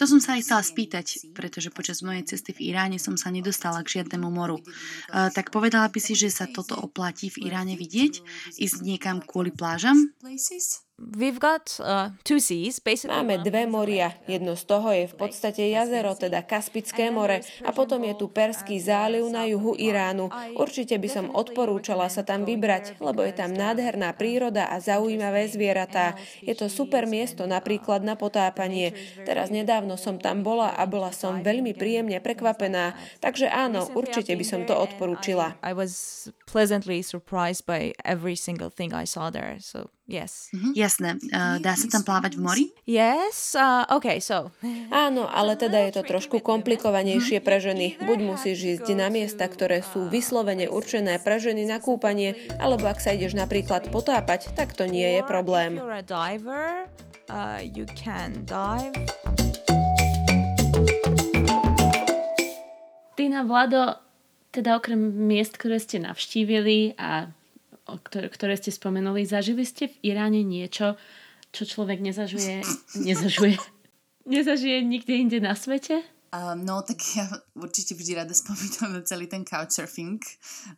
To 0.00 0.08
som 0.08 0.16
sa 0.16 0.40
aj 0.40 0.48
chcela 0.48 0.64
spýtať, 0.64 1.36
pretože 1.36 1.68
počas 1.68 2.00
mojej 2.00 2.24
cesty 2.24 2.56
v 2.56 2.72
Iráne 2.72 2.96
som 2.96 3.20
sa 3.20 3.28
nedostala 3.28 3.84
k 3.84 4.00
žiadnemu 4.00 4.28
moru. 4.32 4.64
Uh, 5.12 5.28
tak 5.28 5.52
povedala 5.52 5.92
by 5.92 6.00
si, 6.00 6.16
že 6.16 6.32
sa 6.32 6.48
toto 6.48 6.72
oplatí 6.80 7.28
v 7.28 7.52
Iráne 7.52 7.76
vidieť? 7.76 8.24
Ísť 8.56 8.80
niekam 8.80 9.20
kvôli 9.20 9.52
plážam? 9.52 10.08
We've 10.94 11.42
got, 11.42 11.74
uh, 11.82 12.14
two 12.22 12.38
seas, 12.38 12.78
Máme 13.10 13.42
dve 13.42 13.66
moria. 13.66 14.14
Jedno 14.30 14.54
z 14.54 14.62
toho 14.62 14.94
je 14.94 15.10
v 15.10 15.14
podstate 15.18 15.66
jazero, 15.66 16.14
teda 16.14 16.46
Kaspické 16.46 17.10
more, 17.10 17.42
a 17.66 17.74
potom 17.74 17.98
je 18.06 18.14
tu 18.14 18.30
Perský 18.30 18.78
záliv 18.78 19.26
na 19.26 19.42
juhu 19.42 19.74
Iránu. 19.74 20.30
Určite 20.54 20.94
by 21.02 21.08
som 21.10 21.26
odporúčala 21.34 22.06
sa 22.06 22.22
tam 22.22 22.46
vybrať, 22.46 23.02
lebo 23.02 23.26
je 23.26 23.34
tam 23.34 23.50
nádherná 23.50 24.14
príroda 24.14 24.70
a 24.70 24.78
zaujímavé 24.78 25.50
zvieratá. 25.50 26.14
Je 26.46 26.54
to 26.54 26.70
super 26.70 27.10
miesto 27.10 27.42
napríklad 27.42 28.06
na 28.06 28.14
potápanie. 28.14 28.94
Teraz 29.26 29.50
nedávno 29.50 29.98
som 29.98 30.22
tam 30.22 30.46
bola 30.46 30.78
a 30.78 30.86
bola 30.86 31.10
som 31.10 31.42
veľmi 31.42 31.74
príjemne 31.74 32.22
prekvapená, 32.22 32.94
takže 33.18 33.50
áno, 33.50 33.82
určite 33.98 34.30
by 34.38 34.44
som 34.46 34.62
to 34.62 34.78
odporúčila. 34.78 35.58
I 35.58 35.74
was 35.74 36.30
pleasantly 36.46 37.02
surprised 37.02 37.66
by 37.66 37.98
every 38.06 38.38
single 38.38 38.70
thing 38.70 38.94
I 38.94 39.10
saw 39.10 39.26
there, 39.34 39.58
so 39.58 39.90
Yes. 40.04 40.52
Jasné. 40.76 41.16
Uh, 41.32 41.56
dá 41.64 41.72
sa 41.80 41.88
tam 41.88 42.04
plávať 42.04 42.36
v 42.36 42.40
mori? 42.44 42.64
Yes. 42.84 43.56
Uh, 43.56 43.88
okay, 43.88 44.20
so. 44.20 44.52
Áno, 44.92 45.24
ale 45.24 45.56
teda 45.56 45.80
je 45.88 45.96
to 45.96 46.02
trošku 46.04 46.44
komplikovanejšie 46.44 47.40
pre 47.40 47.56
ženy. 47.56 47.96
Buď 48.04 48.18
musíš 48.20 48.58
ísť 48.76 48.92
na 48.92 49.08
miesta, 49.08 49.48
ktoré 49.48 49.80
sú 49.80 50.12
vyslovene 50.12 50.68
určené 50.68 51.16
pre 51.24 51.40
ženy 51.40 51.64
na 51.64 51.80
kúpanie, 51.80 52.36
alebo 52.60 52.84
ak 52.84 53.00
sa 53.00 53.16
ideš 53.16 53.32
napríklad 53.32 53.88
potápať, 53.88 54.52
tak 54.52 54.76
to 54.76 54.84
nie 54.84 55.08
je 55.08 55.22
problém. 55.24 55.80
Uh. 55.80 56.04
Tina, 63.16 63.40
Vlado, 63.48 63.96
teda 64.52 64.76
okrem 64.76 65.00
miest, 65.00 65.56
ktoré 65.56 65.80
ste 65.80 65.96
navštívili 65.96 67.00
a 67.00 67.32
ktoré, 67.84 68.54
ste 68.56 68.72
spomenuli, 68.72 69.28
zažili 69.28 69.64
ste 69.68 69.92
v 69.92 70.14
Iráne 70.14 70.40
niečo, 70.40 70.96
čo 71.52 71.62
človek 71.68 72.00
nezažuje, 72.00 72.64
nezažuje, 72.96 73.60
nezažije 74.34 74.80
nikde 74.80 75.14
inde 75.20 75.38
na 75.44 75.52
svete? 75.52 76.00
Um, 76.34 76.66
no, 76.66 76.82
tak 76.82 76.98
ja 77.14 77.30
určite 77.54 77.94
vždy 77.94 78.18
rada 78.18 78.34
spomínam 78.34 78.98
na 78.98 79.06
celý 79.10 79.30
ten 79.30 79.46
couchsurfing, 79.46 80.18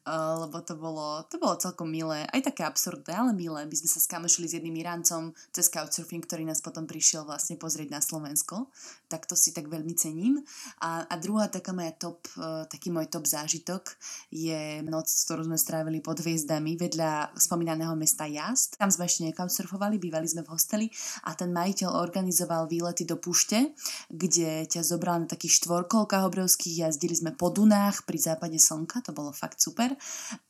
uh, 0.05 0.45
lebo 0.45 0.61
to 0.61 0.77
bolo, 0.77 1.25
to 1.33 1.41
bolo 1.41 1.57
celkom 1.57 1.89
milé, 1.89 2.29
aj 2.29 2.53
také 2.53 2.61
absurdné, 2.69 3.17
ale 3.17 3.33
milé. 3.33 3.65
My 3.65 3.73
sme 3.73 3.89
sa 3.89 3.97
skamošili 3.97 4.53
s 4.53 4.61
jedným 4.61 4.77
Iráncom 4.77 5.33
cez 5.57 5.73
couchsurfing, 5.73 6.29
ktorý 6.29 6.45
nás 6.45 6.61
potom 6.61 6.85
prišiel 6.85 7.25
vlastne 7.25 7.57
pozrieť 7.57 7.89
na 7.89 8.05
Slovensko, 8.05 8.69
tak 9.09 9.25
to 9.25 9.33
si 9.33 9.57
tak 9.57 9.73
veľmi 9.73 9.97
cením. 9.97 10.45
A, 10.85 11.09
a 11.09 11.15
druhá 11.17 11.49
taká 11.49 11.73
moja 11.73 11.97
top, 11.97 12.29
uh, 12.37 12.69
taký 12.69 12.93
môj 12.93 13.09
top 13.09 13.25
zážitok 13.25 13.97
je 14.29 14.85
noc, 14.85 15.09
ktorú 15.09 15.49
sme 15.49 15.57
strávili 15.57 16.05
pod 16.05 16.21
hviezdami 16.21 16.77
vedľa 16.77 17.33
spomínaného 17.33 17.97
mesta 17.97 18.29
Jast. 18.29 18.77
Tam 18.77 18.93
sme 18.93 19.09
ešte 19.09 19.25
nekouchsurfovali, 19.33 19.97
bývali 19.97 20.29
sme 20.29 20.45
v 20.45 20.53
hosteli 20.53 20.87
a 21.25 21.33
ten 21.33 21.49
majiteľ 21.49 21.97
organizoval 21.97 22.69
výlety 22.69 23.09
do 23.09 23.17
púšte, 23.17 23.73
kde 24.13 24.69
ťa 24.69 24.85
zobral 24.85 25.25
na 25.25 25.25
taký 25.25 25.46
takých 25.47 25.63
štvorkolkách 25.63 26.27
obrovských, 26.27 26.91
jazdili 26.91 27.15
sme 27.15 27.31
po 27.31 27.55
Dunách 27.55 28.03
pri 28.03 28.19
západe 28.19 28.59
slnka, 28.59 28.99
to 29.07 29.15
bolo 29.15 29.31
fakt 29.31 29.63
super. 29.63 29.95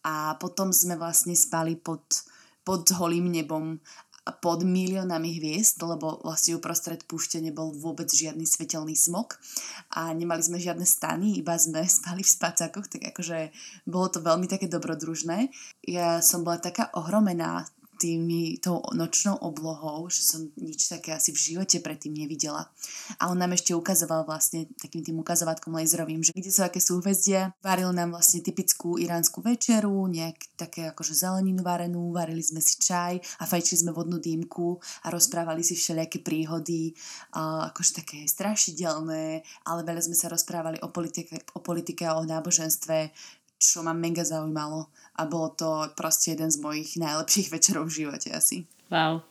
A 0.08 0.40
potom 0.40 0.72
sme 0.72 0.96
vlastne 0.96 1.36
spali 1.36 1.76
pod, 1.76 2.24
pod 2.64 2.88
holým 2.96 3.28
nebom 3.28 3.76
pod 4.40 4.64
miliónami 4.64 5.36
hviezd, 5.36 5.84
lebo 5.84 6.24
vlastne 6.24 6.56
uprostred 6.56 7.04
púšte 7.04 7.44
nebol 7.44 7.76
vôbec 7.76 8.08
žiadny 8.08 8.48
svetelný 8.48 8.96
smog 8.96 9.36
a 9.92 10.10
nemali 10.16 10.40
sme 10.40 10.56
žiadne 10.56 10.88
stany, 10.88 11.36
iba 11.44 11.52
sme 11.60 11.84
spali 12.00 12.24
v 12.24 12.32
spacákoch, 12.32 12.88
tak 12.88 13.12
akože 13.12 13.52
bolo 13.84 14.08
to 14.08 14.24
veľmi 14.24 14.48
také 14.48 14.64
dobrodružné. 14.64 15.52
Ja 15.84 16.24
som 16.24 16.40
bola 16.40 16.56
taká 16.56 16.88
ohromená 16.96 17.68
tými, 17.96 18.60
tou 18.60 18.84
nočnou 18.94 19.40
oblohou, 19.40 20.06
že 20.12 20.22
som 20.22 20.46
nič 20.60 20.88
také 20.88 21.16
asi 21.16 21.32
v 21.32 21.40
živote 21.40 21.80
predtým 21.80 22.12
nevidela. 22.12 22.68
A 23.18 23.32
on 23.32 23.40
nám 23.40 23.56
ešte 23.56 23.72
ukazoval 23.72 24.28
vlastne 24.28 24.68
takým 24.76 25.02
tým 25.02 25.16
ukazovatkom 25.20 25.72
laserovým, 25.74 26.20
že 26.20 26.36
kde 26.36 26.52
sú 26.52 26.62
aké 26.62 26.78
súhvezdia. 26.78 27.56
Varil 27.64 27.90
nám 27.96 28.12
vlastne 28.12 28.44
typickú 28.44 29.00
iránsku 29.00 29.40
večeru, 29.40 30.06
nejak 30.06 30.56
také 30.60 30.92
akože 30.92 31.16
zeleninu 31.16 31.64
varenú, 31.64 32.12
varili 32.12 32.44
sme 32.44 32.60
si 32.60 32.78
čaj 32.78 33.18
a 33.40 33.44
fajčili 33.48 33.88
sme 33.88 33.96
vodnú 33.96 34.20
dýmku 34.20 34.76
a 35.04 35.10
rozprávali 35.10 35.64
si 35.64 35.74
všelijaké 35.74 36.20
príhody, 36.20 36.92
a 37.32 37.72
akože 37.72 38.04
také 38.04 38.18
strašidelné, 38.28 39.40
ale 39.64 39.80
veľa 39.82 40.02
sme 40.04 40.16
sa 40.16 40.28
rozprávali 40.28 40.80
o 40.84 40.92
politike, 40.92 41.40
o 41.56 41.60
politike 41.64 42.04
a 42.04 42.18
o 42.20 42.28
náboženstve, 42.28 43.10
čo 43.56 43.80
ma 43.82 43.96
mega 43.96 44.22
zaujímalo 44.22 44.92
a 45.16 45.22
bolo 45.24 45.48
to 45.56 45.68
proste 45.96 46.36
jeden 46.36 46.52
z 46.52 46.60
mojich 46.60 47.00
najlepších 47.00 47.48
večerov 47.54 47.88
v 47.88 48.04
živote 48.04 48.28
asi. 48.32 48.68
Wow. 48.92 49.24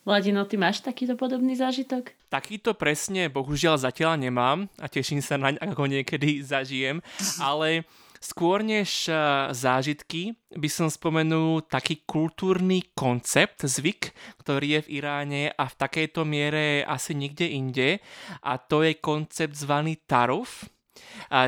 Vladino, 0.00 0.48
ty 0.48 0.56
máš 0.56 0.80
takýto 0.80 1.12
podobný 1.12 1.52
zážitok? 1.52 2.16
Takýto 2.32 2.72
presne 2.72 3.28
bohužiaľ 3.28 3.76
zatiaľ 3.84 4.16
nemám 4.16 4.64
a 4.80 4.88
teším 4.88 5.20
sa 5.20 5.36
naň, 5.36 5.60
ako 5.60 5.84
niekedy 5.92 6.40
zažijem, 6.40 7.04
ale 7.36 7.84
skôr 8.16 8.64
než 8.64 9.12
e, 9.12 9.14
zážitky 9.52 10.40
by 10.56 10.68
som 10.72 10.88
spomenul 10.88 11.68
taký 11.68 12.00
kultúrny 12.08 12.96
koncept, 12.96 13.68
zvyk, 13.68 14.16
ktorý 14.40 14.80
je 14.80 14.80
v 14.88 15.04
Iráne 15.04 15.42
a 15.52 15.68
v 15.68 15.78
takejto 15.78 16.24
miere 16.24 16.80
asi 16.88 17.12
nikde 17.12 17.44
inde 17.44 18.00
a 18.40 18.56
to 18.56 18.80
je 18.80 18.96
koncept 19.04 19.52
zvaný 19.52 20.00
taruf, 20.08 20.64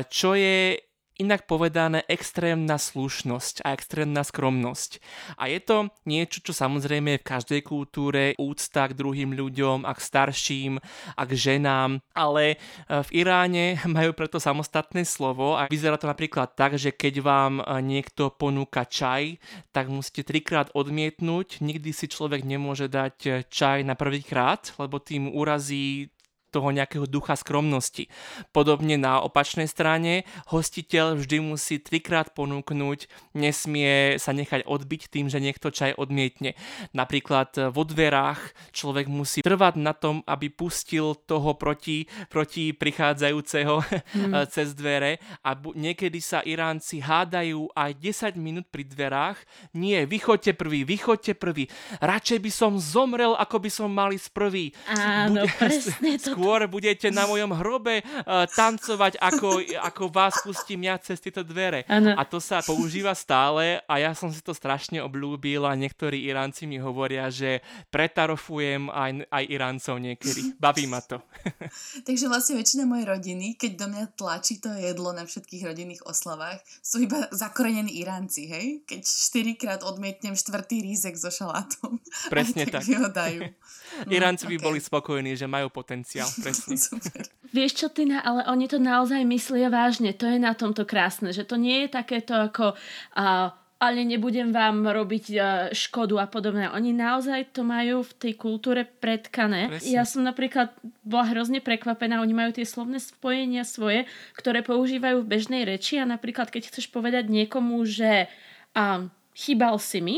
čo 0.09 0.37
je 0.37 0.77
inak 1.23 1.47
povedané 1.47 2.03
extrémna 2.11 2.75
slušnosť 2.75 3.63
a 3.63 3.71
extrémna 3.71 4.27
skromnosť. 4.27 4.99
A 5.39 5.47
je 5.47 5.59
to 5.63 5.77
niečo, 6.03 6.43
čo 6.43 6.51
samozrejme 6.51 7.15
je 7.15 7.21
v 7.23 7.29
každej 7.31 7.61
kultúre, 7.63 8.35
úcta 8.35 8.91
k 8.91 8.97
druhým 8.99 9.31
ľuďom, 9.31 9.87
a 9.87 9.91
k 9.95 9.99
starším, 10.03 10.73
a 11.15 11.21
k 11.23 11.31
ženám, 11.31 12.03
ale 12.11 12.43
e, 12.53 12.57
v 12.89 13.09
Iráne 13.23 13.79
majú 13.97 14.11
preto 14.13 14.37
samostatné 14.37 15.07
slovo 15.07 15.55
a 15.55 15.71
vyzerá 15.71 15.95
to 15.95 16.11
napríklad 16.11 16.53
tak, 16.53 16.75
že 16.75 16.91
keď 16.91 17.23
vám 17.23 17.53
e, 17.59 17.63
niekto 17.79 18.29
ponúka 18.35 18.83
čaj, 18.83 19.39
tak 19.71 19.87
musíte 19.87 20.27
trikrát 20.27 20.69
odmietnúť, 20.75 21.63
nikdy 21.63 21.95
si 21.95 22.11
človek 22.11 22.43
nemôže 22.43 22.91
dať 22.91 23.15
e, 23.25 23.29
čaj 23.47 23.87
na 23.87 23.95
prvý 23.95 24.21
krát, 24.21 24.75
lebo 24.77 24.99
tým 24.99 25.31
urazí 25.31 26.12
toho 26.53 26.69
nejakého 26.69 27.09
ducha 27.09 27.33
skromnosti. 27.33 28.13
Podobne 28.53 29.01
na 29.01 29.17
opačnej 29.25 29.65
strane, 29.65 30.29
hostiteľ 30.53 31.17
vždy 31.17 31.41
musí 31.41 31.81
trikrát 31.81 32.37
ponúknuť, 32.37 33.09
nesmie 33.33 34.21
sa 34.21 34.29
nechať 34.37 34.69
odbiť 34.69 35.09
tým, 35.09 35.33
že 35.33 35.41
niekto 35.41 35.73
čaj 35.73 35.97
odmietne. 35.97 36.53
Napríklad 36.93 37.73
vo 37.73 37.81
dverách 37.81 38.53
človek 38.69 39.09
musí 39.09 39.41
trvať 39.41 39.81
na 39.81 39.97
tom, 39.97 40.21
aby 40.29 40.53
pustil 40.53 41.17
toho 41.17 41.57
proti, 41.57 42.05
proti 42.29 42.77
prichádzajúceho 42.77 43.75
hmm. 43.81 44.33
cez 44.53 44.77
dvere 44.77 45.17
a 45.41 45.57
bu- 45.57 45.73
niekedy 45.73 46.21
sa 46.21 46.45
Iránci 46.45 47.01
hádajú 47.01 47.73
aj 47.73 47.97
10 47.97 48.37
minút 48.37 48.69
pri 48.69 48.85
dverách. 48.85 49.41
Nie, 49.73 50.05
vychoďte 50.05 50.53
prvý, 50.53 50.85
vychoďte 50.85 51.33
prvý. 51.33 51.65
Radšej 52.03 52.39
by 52.43 52.51
som 52.51 52.71
zomrel, 52.77 53.33
ako 53.39 53.57
by 53.63 53.69
som 53.71 53.89
mali 53.89 54.19
z 54.19 54.27
prvý. 54.29 54.65
Áno, 54.91 55.47
Bude, 55.47 55.55
presne 55.55 56.11
to 56.23 56.35
skôr 56.43 56.67
budete 56.67 57.07
na 57.07 57.23
mojom 57.23 57.55
hrobe 57.55 58.03
uh, 58.03 58.43
tancovať, 58.51 59.15
ako, 59.15 59.63
ako 59.79 60.03
vás 60.11 60.35
pustím 60.43 60.91
ja 60.91 60.99
cez 60.99 61.23
tieto 61.23 61.39
dvere. 61.39 61.87
Ano. 61.87 62.19
A 62.19 62.27
to 62.27 62.43
sa 62.43 62.59
používa 62.59 63.15
stále 63.15 63.79
a 63.87 64.03
ja 64.03 64.11
som 64.11 64.27
si 64.27 64.43
to 64.43 64.51
strašne 64.51 64.99
obľúbil 64.99 65.63
a 65.63 65.71
niektorí 65.79 66.27
Iránci 66.27 66.67
mi 66.67 66.83
hovoria, 66.83 67.31
že 67.31 67.63
pretarofujem 67.87 68.91
aj, 68.91 69.23
aj 69.31 69.43
Iráncov 69.47 69.95
niekedy. 70.03 70.59
Baví 70.59 70.83
ma 70.91 70.99
to. 70.99 71.23
Takže 72.07 72.27
vlastne 72.27 72.59
väčšina 72.59 72.83
mojej 72.83 73.07
rodiny, 73.07 73.55
keď 73.55 73.71
do 73.79 73.87
mňa 73.87 74.03
tlačí 74.19 74.59
to 74.59 74.67
jedlo 74.75 75.15
na 75.15 75.23
všetkých 75.23 75.63
rodinných 75.63 76.03
oslavách, 76.03 76.59
sú 76.83 77.07
iba 77.07 77.31
zakorenení 77.31 78.03
Iránci, 78.03 78.51
hej? 78.51 78.83
Keď 78.83 79.01
štyrikrát 79.07 79.81
odmietnem 79.87 80.35
štvrtý 80.35 80.83
rízek 80.83 81.15
so 81.15 81.31
šalátom. 81.31 82.03
Presne 82.33 82.67
tak. 82.67 82.83
tak. 82.83 83.15
dajú. 83.15 83.41
No, 83.93 84.09
Iránci 84.09 84.49
by 84.49 84.57
okay. 84.57 84.65
boli 84.65 84.79
spokojní, 84.81 85.37
že 85.37 85.45
majú 85.45 85.69
potenciál 85.69 86.25
presne. 86.41 86.75
Vieš 87.57 87.71
čo, 87.77 87.87
Tina, 87.93 88.25
ale 88.25 88.47
oni 88.49 88.65
to 88.65 88.81
naozaj 88.81 89.21
myslia 89.29 89.69
vážne. 89.69 90.15
To 90.17 90.25
je 90.25 90.41
na 90.41 90.57
tomto 90.57 90.89
krásne, 90.89 91.29
že 91.29 91.45
to 91.45 91.59
nie 91.59 91.85
je 91.85 91.89
takéto 91.93 92.33
ako... 92.33 92.73
Uh, 93.13 93.53
ale 93.83 94.07
nebudem 94.07 94.55
vám 94.55 94.87
robiť 94.87 95.25
uh, 95.35 95.43
škodu 95.75 96.15
a 96.23 96.27
podobne. 96.31 96.71
Oni 96.71 96.95
naozaj 96.95 97.51
to 97.51 97.67
majú 97.67 98.07
v 98.07 98.13
tej 98.15 98.33
kultúre 98.39 98.87
predkané. 98.87 99.75
Presne. 99.75 99.91
Ja 99.91 100.07
som 100.07 100.23
napríklad 100.23 100.71
bola 101.03 101.27
hrozne 101.27 101.59
prekvapená. 101.59 102.23
Oni 102.23 102.31
majú 102.31 102.55
tie 102.55 102.63
slovné 102.63 103.03
spojenia 103.03 103.67
svoje, 103.67 104.07
ktoré 104.39 104.63
používajú 104.63 105.19
v 105.19 105.29
bežnej 105.35 105.67
reči 105.67 105.99
a 105.99 106.07
napríklad 106.07 106.47
keď 106.47 106.71
chceš 106.71 106.87
povedať 106.95 107.27
niekomu, 107.27 107.83
že 107.83 108.31
uh, 108.71 109.03
chýbal 109.35 109.75
si 109.83 109.99
mi, 109.99 110.17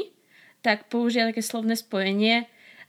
tak 0.62 0.86
použia 0.86 1.25
také 1.25 1.41
slovné 1.41 1.73
spojenie 1.73 2.45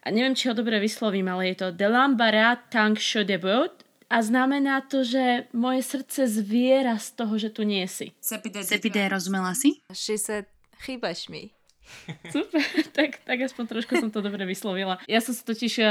a 0.06 0.10
neviem, 0.14 0.38
či 0.38 0.46
ho 0.46 0.54
dobre 0.54 0.78
vyslovím, 0.78 1.26
ale 1.26 1.50
je 1.50 1.66
to 1.66 1.74
Delambara 1.74 2.54
Tang 2.70 2.94
Shodebot 2.94 3.82
a 4.06 4.22
znamená 4.22 4.86
to, 4.86 5.02
že 5.02 5.50
moje 5.50 5.82
srdce 5.82 6.30
zviera 6.30 6.94
z 6.94 7.18
toho, 7.18 7.34
že 7.34 7.50
tu 7.50 7.66
nie 7.66 7.82
si. 7.90 8.14
Sepide, 8.22 9.02
rozumela 9.10 9.50
si? 9.58 9.82
She 9.90 10.14
said, 10.14 10.46
chýbaš 10.78 11.26
mi. 11.26 11.55
Super, 12.34 12.62
tak, 12.92 13.22
tak 13.22 13.38
aspoň 13.40 13.64
trošku 13.76 13.92
som 13.98 14.10
to 14.10 14.20
dobre 14.22 14.42
vyslovila. 14.46 14.98
Ja 15.10 15.22
som 15.22 15.32
sa 15.32 15.42
totiž 15.46 15.72
eh, 15.80 15.88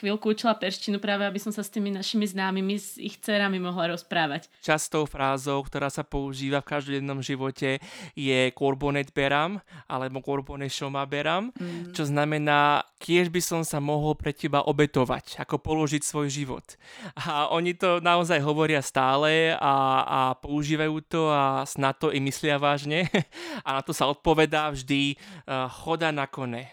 chvíľku 0.00 0.32
učila 0.32 0.56
perštinu 0.56 1.00
práve, 1.00 1.26
aby 1.26 1.40
som 1.40 1.52
sa 1.52 1.64
s 1.64 1.72
tými 1.72 1.92
našimi 1.92 2.24
známymi, 2.28 2.76
s 2.76 2.96
ich 3.00 3.18
dcerami 3.18 3.58
mohla 3.60 3.92
rozprávať. 3.92 4.48
Častou 4.60 5.04
frázou, 5.04 5.62
ktorá 5.64 5.88
sa 5.88 6.04
používa 6.04 6.60
v 6.64 6.70
každodennom 6.76 7.20
živote 7.24 7.80
je 8.14 8.50
korbonet 8.52 9.12
beram 9.12 9.58
alebo 9.90 10.22
korbonet 10.24 10.72
šoma 10.72 11.04
beram, 11.08 11.50
mm. 11.56 11.96
čo 11.96 12.06
znamená, 12.06 12.84
kiež 13.00 13.32
by 13.32 13.40
som 13.40 13.60
sa 13.64 13.80
mohol 13.80 14.12
pre 14.14 14.36
teba 14.36 14.62
obetovať, 14.64 15.40
ako 15.40 15.56
položiť 15.60 16.02
svoj 16.04 16.28
život. 16.28 16.76
A 17.16 17.48
oni 17.50 17.72
to 17.74 17.98
naozaj 18.04 18.38
hovoria 18.44 18.84
stále 18.84 19.56
a, 19.56 19.74
a 20.04 20.20
používajú 20.36 20.96
to 21.08 21.32
a 21.32 21.64
snad 21.64 21.96
to 21.96 22.12
i 22.12 22.20
myslia 22.20 22.60
vážne. 22.60 23.08
A 23.66 23.80
na 23.80 23.82
to 23.84 23.92
sa 23.92 24.08
odpovedá 24.08 24.72
vždy 24.72 25.20
choda 25.68 26.12
na 26.12 26.26
kone. 26.26 26.70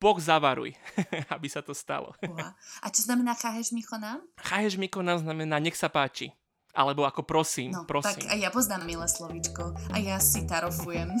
Boh 0.00 0.16
zavaruj, 0.16 0.72
aby 1.34 1.48
sa 1.52 1.60
to 1.60 1.76
stalo. 1.76 2.16
Uha. 2.24 2.56
A 2.80 2.86
čo 2.88 3.04
znamená 3.04 3.36
cháheš 3.36 3.68
Michonám? 3.76 4.24
Cháheš 4.40 4.80
Mikonám 4.80 5.20
znamená 5.20 5.60
nech 5.60 5.76
sa 5.76 5.92
páči. 5.92 6.32
Alebo 6.72 7.04
ako 7.04 7.26
prosím, 7.26 7.74
No, 7.74 7.84
prosím. 7.84 8.24
tak 8.24 8.32
aj 8.32 8.38
ja 8.40 8.48
poznám 8.48 8.86
milé 8.86 9.04
slovíčko. 9.04 9.74
A 9.92 9.98
ja 10.00 10.16
si 10.16 10.46
tarofujem. 10.48 11.12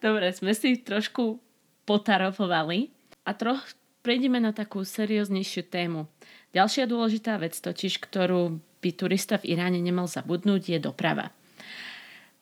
Dobre, 0.00 0.36
sme 0.36 0.52
si 0.52 0.76
trošku 0.76 1.40
potarofovali 1.88 2.92
a 3.24 3.32
troch 3.32 3.60
prejdeme 4.04 4.36
na 4.36 4.52
takú 4.52 4.84
serióznejšiu 4.84 5.62
tému. 5.72 6.04
Ďalšia 6.52 6.84
dôležitá 6.84 7.40
vec 7.40 7.56
totiž, 7.56 7.98
ktorú 8.04 8.60
by 8.84 8.92
turista 8.92 9.40
v 9.40 9.56
Iráne 9.56 9.80
nemal 9.80 10.04
zabudnúť, 10.04 10.76
je 10.76 10.78
doprava. 10.84 11.32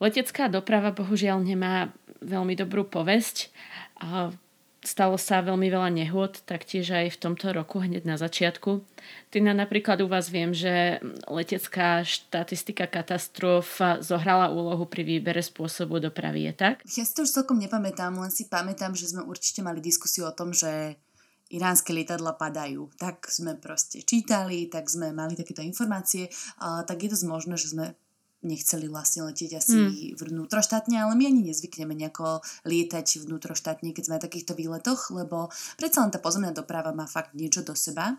Letecká 0.03 0.51
doprava 0.51 0.91
bohužiaľ 0.91 1.39
nemá 1.47 1.95
veľmi 2.19 2.59
dobrú 2.59 2.83
povesť. 2.83 3.55
Stalo 4.83 5.15
sa 5.15 5.47
veľmi 5.47 5.71
veľa 5.71 5.95
nehôd, 5.95 6.43
taktiež 6.43 6.91
aj 6.91 7.15
v 7.15 7.21
tomto 7.23 7.55
roku, 7.55 7.79
hneď 7.79 8.03
na 8.03 8.19
začiatku. 8.19 8.83
Tina, 9.31 9.55
napríklad 9.55 10.03
u 10.03 10.11
vás 10.11 10.27
viem, 10.27 10.51
že 10.51 10.99
letecká 11.31 12.03
štatistika 12.03 12.91
katastrof 12.91 13.79
zohrala 14.03 14.51
úlohu 14.51 14.83
pri 14.91 15.07
výbere 15.07 15.39
spôsobu 15.39 16.03
dopravy, 16.03 16.51
je 16.51 16.67
tak? 16.67 16.83
Ja 16.83 17.07
si 17.07 17.15
to 17.15 17.23
už 17.23 17.31
celkom 17.31 17.63
nepamätám, 17.63 18.11
len 18.19 18.35
si 18.35 18.51
pamätám, 18.51 18.99
že 18.99 19.15
sme 19.15 19.23
určite 19.23 19.63
mali 19.63 19.79
diskusiu 19.79 20.27
o 20.27 20.35
tom, 20.35 20.51
že 20.51 20.99
iránske 21.53 21.93
lietadla 21.93 22.35
padajú. 22.41 22.89
Tak 22.97 23.29
sme 23.29 23.55
proste 23.61 24.01
čítali, 24.01 24.67
tak 24.73 24.89
sme 24.89 25.13
mali 25.13 25.37
takéto 25.37 25.61
informácie, 25.61 26.33
a 26.59 26.83
tak 26.83 27.05
je 27.05 27.13
dosť 27.13 27.27
možné, 27.29 27.55
že 27.61 27.77
sme 27.77 27.93
nechceli 28.43 28.91
vlastne 28.91 29.23
letieť 29.23 29.63
asi 29.63 29.79
hmm. 29.79 30.19
vnútroštátne, 30.19 30.99
ale 30.99 31.15
my 31.15 31.31
ani 31.31 31.47
nezvykneme 31.47 31.95
nejako 31.95 32.43
lietať 32.67 33.23
vnútroštátne, 33.23 33.95
keď 33.95 34.03
sme 34.03 34.17
na 34.19 34.23
takýchto 34.27 34.59
výletoch, 34.59 35.15
lebo 35.15 35.49
predsa 35.79 36.03
len 36.03 36.11
tá 36.11 36.19
pozemná 36.19 36.51
doprava 36.51 36.91
má 36.91 37.07
fakt 37.07 37.39
niečo 37.39 37.63
do 37.63 37.79
seba. 37.79 38.19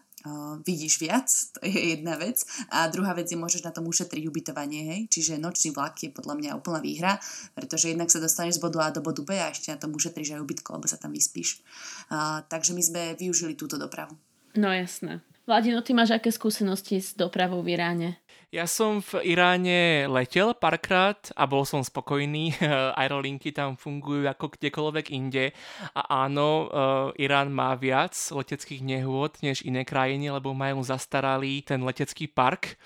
Vidíš 0.64 1.04
viac, 1.04 1.28
to 1.28 1.68
je 1.68 2.00
jedna 2.00 2.16
vec. 2.16 2.40
A 2.72 2.88
druhá 2.88 3.12
vec 3.12 3.28
je, 3.28 3.36
môžeš 3.36 3.68
na 3.68 3.76
tom 3.76 3.84
ušetriť 3.92 4.24
ubytovanie, 4.24 4.82
hej. 4.88 5.02
Čiže 5.12 5.36
nočný 5.36 5.76
vlak 5.76 6.00
je 6.00 6.16
podľa 6.16 6.40
mňa 6.40 6.50
úplná 6.56 6.80
výhra, 6.80 7.20
pretože 7.52 7.92
jednak 7.92 8.08
sa 8.08 8.24
dostaneš 8.24 8.58
z 8.58 8.64
bodu 8.64 8.88
A 8.88 8.96
do 8.96 9.04
bodu 9.04 9.20
B 9.20 9.36
a 9.36 9.52
ešte 9.52 9.76
na 9.76 9.80
tom 9.80 9.92
ušetríš 9.92 10.40
aj 10.40 10.44
ubytko, 10.48 10.80
lebo 10.80 10.88
sa 10.88 10.96
tam 10.96 11.12
vyspíš. 11.12 11.60
Uh, 12.08 12.40
takže 12.48 12.72
my 12.72 12.80
sme 12.80 13.02
využili 13.20 13.60
túto 13.60 13.76
dopravu. 13.76 14.16
No 14.56 14.72
jasné. 14.72 15.20
Vladino, 15.44 15.84
ty 15.84 15.92
máš 15.92 16.16
aké 16.16 16.32
skúsenosti 16.32 17.04
s 17.04 17.20
dopravou 17.20 17.60
v 17.60 17.76
Iráne? 17.76 18.23
Ja 18.54 18.70
som 18.70 19.02
v 19.02 19.34
Iráne 19.34 20.06
letel 20.06 20.54
párkrát 20.54 21.18
a 21.34 21.50
bol 21.50 21.66
som 21.66 21.82
spokojný. 21.82 22.54
Aerolinky 23.02 23.50
tam 23.50 23.74
fungujú 23.74 24.30
ako 24.30 24.54
kdekoľvek 24.54 25.10
inde. 25.10 25.58
A 25.98 26.30
áno, 26.30 26.70
eh, 26.70 27.26
Irán 27.26 27.50
má 27.50 27.74
viac 27.74 28.13
leteckých 28.13 28.86
nehôd 28.86 29.42
než 29.42 29.66
iné 29.66 29.82
krajiny, 29.82 30.30
lebo 30.30 30.54
majú 30.54 30.86
zastaralý 30.86 31.66
ten 31.66 31.82
letecký 31.82 32.30
park. 32.30 32.78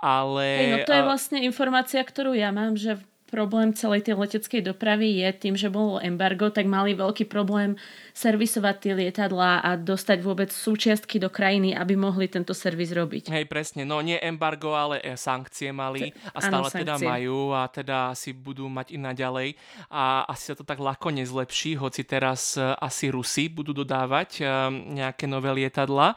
Ale... 0.00 0.48
Hej, 0.48 0.68
no 0.72 0.78
to 0.88 0.96
je 0.96 1.04
eh, 1.04 1.08
vlastne 1.12 1.38
informácia, 1.44 2.00
ktorú 2.00 2.32
ja 2.32 2.48
mám, 2.48 2.80
že 2.80 2.96
problém 3.32 3.72
celej 3.72 4.04
tej 4.04 4.20
leteckej 4.20 4.60
dopravy 4.60 5.24
je 5.24 5.28
tým, 5.32 5.56
že 5.56 5.72
bolo 5.72 5.96
embargo, 6.04 6.52
tak 6.52 6.68
mali 6.68 6.92
veľký 6.92 7.24
problém 7.32 7.80
servisovať 8.12 8.76
tie 8.76 8.92
lietadlá 8.92 9.64
a 9.64 9.80
dostať 9.80 10.20
vôbec 10.20 10.52
súčiastky 10.52 11.16
do 11.16 11.32
krajiny, 11.32 11.72
aby 11.72 11.96
mohli 11.96 12.28
tento 12.28 12.52
servis 12.52 12.92
robiť. 12.92 13.32
Hej, 13.32 13.48
presne. 13.48 13.88
No 13.88 14.04
nie 14.04 14.20
embargo, 14.20 14.76
ale 14.76 15.00
e, 15.00 15.16
sankcie 15.16 15.72
mali 15.72 16.12
a 16.36 16.38
stále 16.44 16.68
áno, 16.68 16.76
teda 16.76 16.94
majú 17.00 17.56
a 17.56 17.64
teda 17.72 18.12
asi 18.12 18.36
budú 18.36 18.68
mať 18.68 18.92
i 18.92 18.98
naďalej 19.00 19.48
a 19.88 20.28
asi 20.28 20.52
sa 20.52 20.54
to 20.60 20.68
tak 20.68 20.76
ľahko 20.76 21.08
nezlepší, 21.08 21.80
hoci 21.80 22.04
teraz 22.04 22.60
e, 22.60 22.62
asi 22.76 23.08
Rusi 23.08 23.48
budú 23.48 23.72
dodávať 23.72 24.30
e, 24.38 24.44
nejaké 25.00 25.24
nové 25.24 25.48
lietadla 25.56 26.12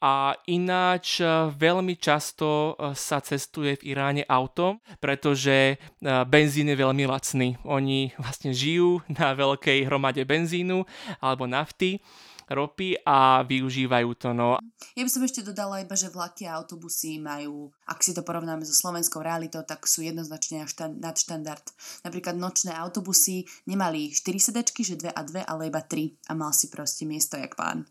a 0.00 0.32
ináč 0.48 1.20
veľmi 1.60 2.00
často 2.00 2.72
sa 2.96 3.20
cestuje 3.20 3.76
v 3.76 3.92
Iráne 3.92 4.24
autom, 4.24 4.80
pretože 4.96 5.74
e, 5.74 5.76
benzín 6.60 6.76
je 6.76 6.84
veľmi 6.84 7.04
lacný. 7.08 7.48
Oni 7.64 8.12
vlastne 8.20 8.52
žijú 8.52 9.00
na 9.08 9.32
veľkej 9.32 9.88
hromade 9.88 10.20
benzínu 10.28 10.84
alebo 11.16 11.48
nafty, 11.48 12.04
ropy 12.52 13.00
a 13.00 13.40
využívajú 13.48 14.12
to. 14.20 14.36
No 14.36 14.60
Ja 14.92 15.00
by 15.00 15.08
som 15.08 15.24
ešte 15.24 15.40
dodala 15.40 15.80
iba, 15.80 15.96
že 15.96 16.12
vlaky 16.12 16.44
a 16.44 16.60
autobusy 16.60 17.16
majú, 17.16 17.72
ak 17.88 18.04
si 18.04 18.12
to 18.12 18.20
porovnáme 18.20 18.60
so 18.60 18.76
slovenskou 18.76 19.24
realitou, 19.24 19.64
tak 19.64 19.88
sú 19.88 20.04
jednoznačne 20.04 20.68
až 20.68 20.76
štan- 20.76 21.00
nadštandard. 21.00 21.64
Napríklad 22.04 22.36
nočné 22.36 22.76
autobusy 22.76 23.48
nemali 23.64 24.12
4 24.12 24.52
sedačky, 24.52 24.84
že 24.84 25.00
2 25.00 25.16
a 25.16 25.22
2, 25.24 25.48
ale 25.48 25.72
iba 25.72 25.80
3 25.80 26.28
a 26.28 26.36
mal 26.36 26.52
si 26.52 26.68
proste 26.68 27.08
miesto 27.08 27.40
jak 27.40 27.56
pán. 27.56 27.88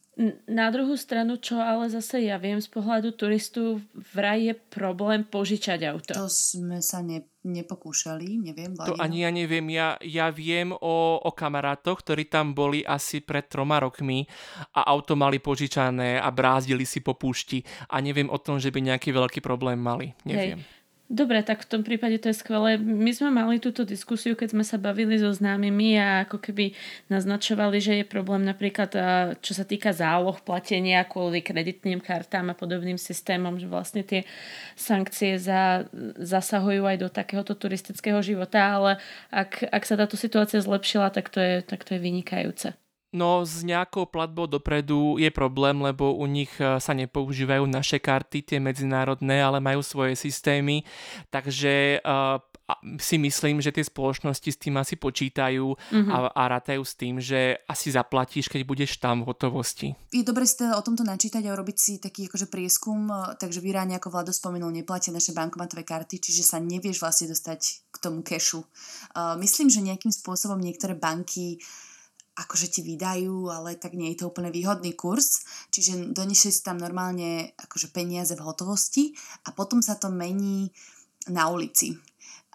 Na 0.52 0.68
druhú 0.68 1.00
stranu, 1.00 1.40
čo 1.40 1.64
ale 1.64 1.88
zase 1.88 2.28
ja 2.28 2.36
viem 2.36 2.60
z 2.60 2.68
pohľadu 2.68 3.16
turistu, 3.16 3.80
vraj 3.96 4.52
je 4.52 4.54
problém 4.68 5.24
požičať 5.24 5.80
auto. 5.88 6.12
To 6.12 6.28
sme 6.28 6.84
sa 6.84 7.00
ne, 7.00 7.24
nepokúšali, 7.48 8.36
neviem. 8.36 8.76
To 8.76 9.00
Vladino. 9.00 9.00
ani 9.00 9.24
ja 9.24 9.32
neviem, 9.32 9.64
ja, 9.72 9.96
ja 10.04 10.28
viem 10.28 10.76
o, 10.76 11.24
o 11.24 11.32
kamarátoch, 11.32 12.04
ktorí 12.04 12.28
tam 12.28 12.52
boli 12.52 12.84
asi 12.84 13.24
pred 13.24 13.48
troma 13.48 13.80
rokmi 13.80 14.28
a 14.76 14.92
auto 14.92 15.16
mali 15.16 15.40
požičané 15.40 16.20
a 16.20 16.28
brázdili 16.36 16.84
si 16.84 17.00
po 17.00 17.16
púšti 17.16 17.64
a 17.88 18.04
neviem 18.04 18.28
o 18.28 18.36
tom, 18.44 18.60
že 18.60 18.76
by 18.76 18.92
nejaký 18.92 19.16
veľký 19.16 19.40
problém 19.40 19.80
mali. 19.80 20.12
Neviem. 20.28 20.60
Hej. 20.60 20.79
Dobre, 21.10 21.42
tak 21.42 21.66
v 21.66 21.70
tom 21.74 21.82
prípade 21.82 22.22
to 22.22 22.30
je 22.30 22.38
skvelé. 22.38 22.78
My 22.78 23.10
sme 23.10 23.34
mali 23.34 23.58
túto 23.58 23.82
diskusiu, 23.82 24.38
keď 24.38 24.54
sme 24.54 24.62
sa 24.62 24.78
bavili 24.78 25.18
so 25.18 25.34
známymi 25.34 25.98
a 25.98 26.30
ako 26.30 26.38
keby 26.38 26.78
naznačovali, 27.10 27.82
že 27.82 27.98
je 27.98 28.06
problém 28.06 28.46
napríklad, 28.46 28.94
čo 29.42 29.58
sa 29.58 29.66
týka 29.66 29.90
záloh 29.90 30.38
platenia 30.38 31.02
kvôli 31.10 31.42
kreditným 31.42 31.98
kartám 31.98 32.54
a 32.54 32.56
podobným 32.56 33.02
systémom, 33.02 33.58
že 33.58 33.66
vlastne 33.66 34.06
tie 34.06 34.22
sankcie 34.78 35.42
za, 35.42 35.90
zasahujú 36.22 36.86
aj 36.86 36.98
do 37.02 37.10
takéhoto 37.10 37.58
turistického 37.58 38.22
života, 38.22 38.62
ale 38.62 39.02
ak, 39.34 39.66
ak 39.66 39.84
sa 39.90 39.98
táto 39.98 40.14
situácia 40.14 40.62
zlepšila, 40.62 41.10
tak 41.10 41.34
to 41.34 41.42
je, 41.42 41.66
tak 41.66 41.90
to 41.90 41.98
je 41.98 42.06
vynikajúce. 42.06 42.70
No 43.10 43.42
s 43.42 43.66
nejakou 43.66 44.06
platbou 44.06 44.46
dopredu 44.46 45.18
je 45.18 45.34
problém, 45.34 45.74
lebo 45.82 46.14
u 46.14 46.30
nich 46.30 46.54
e, 46.62 46.78
sa 46.78 46.94
nepoužívajú 46.94 47.66
naše 47.66 47.98
karty, 47.98 48.46
tie 48.46 48.60
medzinárodné, 48.62 49.42
ale 49.42 49.58
majú 49.58 49.82
svoje 49.82 50.14
systémy, 50.14 50.86
takže 51.34 52.06
uh, 52.06 52.38
si 53.02 53.18
myslím, 53.18 53.62
že 53.62 53.74
tie 53.74 53.82
spoločnosti 53.82 54.50
s 54.54 54.62
tým 54.62 54.78
asi 54.78 54.94
počítajú 54.94 55.66
mm-hmm. 55.74 56.12
a, 56.14 56.18
a 56.30 56.44
rátajú 56.54 56.86
s 56.86 56.94
tým, 56.94 57.18
že 57.18 57.58
asi 57.66 57.90
zaplatíš, 57.90 58.46
keď 58.46 58.62
budeš 58.62 59.02
tam 59.02 59.26
v 59.26 59.34
hotovosti. 59.34 59.88
Je 60.14 60.22
dobre 60.22 60.46
si 60.46 60.62
teda 60.62 60.78
o 60.78 60.86
tomto 60.86 61.02
načítať 61.02 61.42
a 61.50 61.54
urobiť 61.58 61.78
si 61.82 61.98
taký 61.98 62.30
akože 62.30 62.46
prieskum, 62.46 63.10
e, 63.10 63.34
takže 63.42 63.58
v 63.58 63.74
Iráne, 63.74 63.98
ako 63.98 64.14
Vlado 64.14 64.30
spomenul, 64.30 64.70
neplatia 64.70 65.10
naše 65.10 65.34
bankomatové 65.34 65.82
karty, 65.82 66.22
čiže 66.22 66.46
sa 66.46 66.62
nevieš 66.62 67.02
vlastne 67.02 67.26
dostať 67.34 67.90
k 67.90 67.98
tomu 67.98 68.22
kešu. 68.22 68.62
Uh, 69.18 69.34
myslím, 69.42 69.74
že 69.74 69.82
nejakým 69.82 70.14
spôsobom 70.14 70.62
niektoré 70.62 70.94
banky 70.94 71.58
akože 72.40 72.72
ti 72.72 72.82
vydajú, 72.82 73.52
ale 73.52 73.76
tak 73.76 74.00
nie 74.00 74.16
je 74.16 74.24
to 74.24 74.32
úplne 74.32 74.48
výhodný 74.48 74.96
kurz, 74.96 75.44
čiže 75.76 76.16
donesieš 76.16 76.60
si 76.60 76.66
tam 76.66 76.80
normálne 76.80 77.52
akože 77.60 77.92
peniaze 77.92 78.32
v 78.40 78.46
hotovosti 78.48 79.12
a 79.44 79.52
potom 79.52 79.84
sa 79.84 80.00
to 80.00 80.08
mení 80.08 80.72
na 81.28 81.52
ulici 81.52 82.00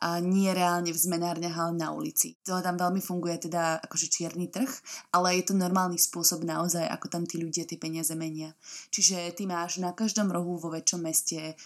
a 0.05 0.21
nie 0.21 0.53
reálne 0.53 0.93
v 0.93 1.01
zmenárniach, 1.01 1.57
ale 1.57 1.81
na 1.81 1.89
ulici. 1.97 2.37
To 2.45 2.61
tam 2.61 2.77
veľmi 2.77 3.01
funguje 3.01 3.49
teda 3.49 3.81
akože 3.89 4.13
čierny 4.13 4.53
trh, 4.53 4.69
ale 5.17 5.41
je 5.41 5.49
to 5.49 5.55
normálny 5.57 5.97
spôsob 5.97 6.45
naozaj, 6.45 6.85
ako 6.85 7.07
tam 7.09 7.23
tí 7.25 7.41
ľudia 7.41 7.65
tie 7.65 7.81
peniaze 7.81 8.13
menia. 8.13 8.53
Čiže 8.93 9.33
ty 9.33 9.49
máš 9.49 9.81
na 9.81 9.97
každom 9.97 10.29
rohu 10.29 10.61
vo 10.61 10.69
väčšom 10.69 11.01
meste 11.09 11.57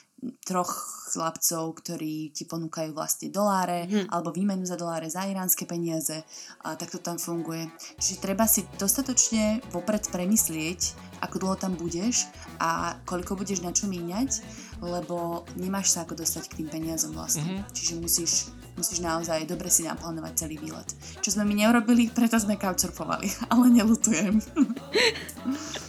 troch 0.43 0.73
chlapcov, 1.09 1.79
ktorí 1.79 2.35
ti 2.35 2.45
ponúkajú 2.45 2.93
vlastne 2.93 3.31
doláre 3.33 3.87
hmm. 3.87 4.07
alebo 4.13 4.35
výmenu 4.35 4.67
za 4.67 4.75
doláre 4.75 5.09
za 5.09 5.25
iránske 5.25 5.65
peniaze 5.65 6.27
a 6.67 6.75
tak 6.75 6.93
to 6.93 6.99
tam 7.01 7.17
funguje. 7.17 7.71
Čiže 7.97 8.21
treba 8.21 8.45
si 8.45 8.67
dostatočne 8.77 9.63
vopred 9.71 10.11
premyslieť, 10.11 11.09
ako 11.23 11.37
dlho 11.39 11.57
tam 11.57 11.73
budeš 11.79 12.29
a 12.59 12.99
koľko 13.07 13.39
budeš 13.39 13.63
na 13.63 13.71
čo 13.71 13.87
míňať, 13.87 14.43
lebo 14.83 15.47
nemáš 15.59 15.95
sa 15.95 16.05
ako 16.05 16.19
dostať 16.19 16.45
k 16.51 16.57
tým 16.63 16.69
peniazom 16.71 17.15
vlastne. 17.15 17.63
Mm-hmm. 17.63 17.75
Čiže 17.75 17.93
musíš, 17.99 18.33
musíš 18.79 18.99
naozaj 19.03 19.47
dobre 19.47 19.71
si 19.71 19.87
naplánovať 19.87 20.47
celý 20.47 20.59
výlet. 20.61 20.89
Čo 21.23 21.39
sme 21.39 21.47
my 21.47 21.67
neurobili, 21.67 22.11
preto 22.11 22.39
sme 22.39 22.59
couchsurfovali, 22.59 23.27
ale 23.55 23.65
nelutujem. 23.71 24.39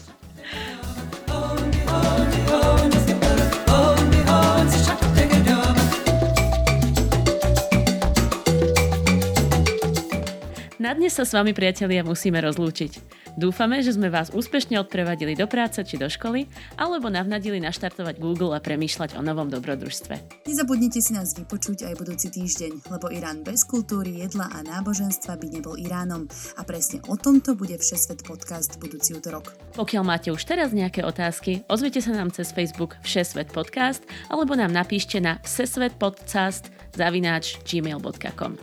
Na 10.89 10.97
dnes 10.97 11.13
sa 11.13 11.21
s 11.21 11.38
vami, 11.38 11.54
priatelia, 11.54 12.02
musíme 12.02 12.41
rozlúčiť. 12.41 12.97
Dúfame, 13.38 13.86
že 13.86 13.93
sme 13.93 14.10
vás 14.10 14.34
úspešne 14.34 14.82
odprevadili 14.82 15.38
do 15.38 15.45
práce 15.45 15.78
či 15.86 16.02
do 16.02 16.10
školy, 16.10 16.49
alebo 16.82 17.13
navnadili 17.13 17.62
naštartovať 17.62 18.17
Google 18.17 18.58
a 18.58 18.60
premýšľať 18.60 19.13
o 19.13 19.21
novom 19.21 19.54
dobrodružstve. 19.54 20.49
Nezabudnite 20.49 20.97
si 20.97 21.13
nás 21.13 21.38
vypočuť 21.38 21.86
aj 21.86 21.93
budúci 21.93 22.34
týždeň, 22.34 22.89
lebo 22.89 23.06
Irán 23.13 23.45
bez 23.45 23.69
kultúry, 23.69 24.17
jedla 24.17 24.49
a 24.49 24.65
náboženstva 24.65 25.38
by 25.38 25.62
nebol 25.62 25.78
Iránom. 25.78 26.25
A 26.58 26.65
presne 26.65 27.06
o 27.06 27.13
tomto 27.13 27.54
bude 27.54 27.78
Všesvet 27.78 28.25
podcast 28.25 28.82
budúci 28.82 29.13
útorok. 29.13 29.54
Pokiaľ 29.78 30.02
máte 30.02 30.34
už 30.34 30.41
teraz 30.41 30.73
nejaké 30.73 31.06
otázky, 31.06 31.62
ozvite 31.69 32.02
sa 32.02 32.17
nám 32.17 32.34
cez 32.34 32.49
Facebook 32.49 32.97
Všesvet 33.06 33.54
podcast 33.54 34.02
alebo 34.25 34.58
nám 34.58 34.73
napíšte 34.73 35.21
na 35.21 35.38
všesvetpodcast 35.45 36.78
zavináč 36.93 37.60
gmail.com. 37.65 38.58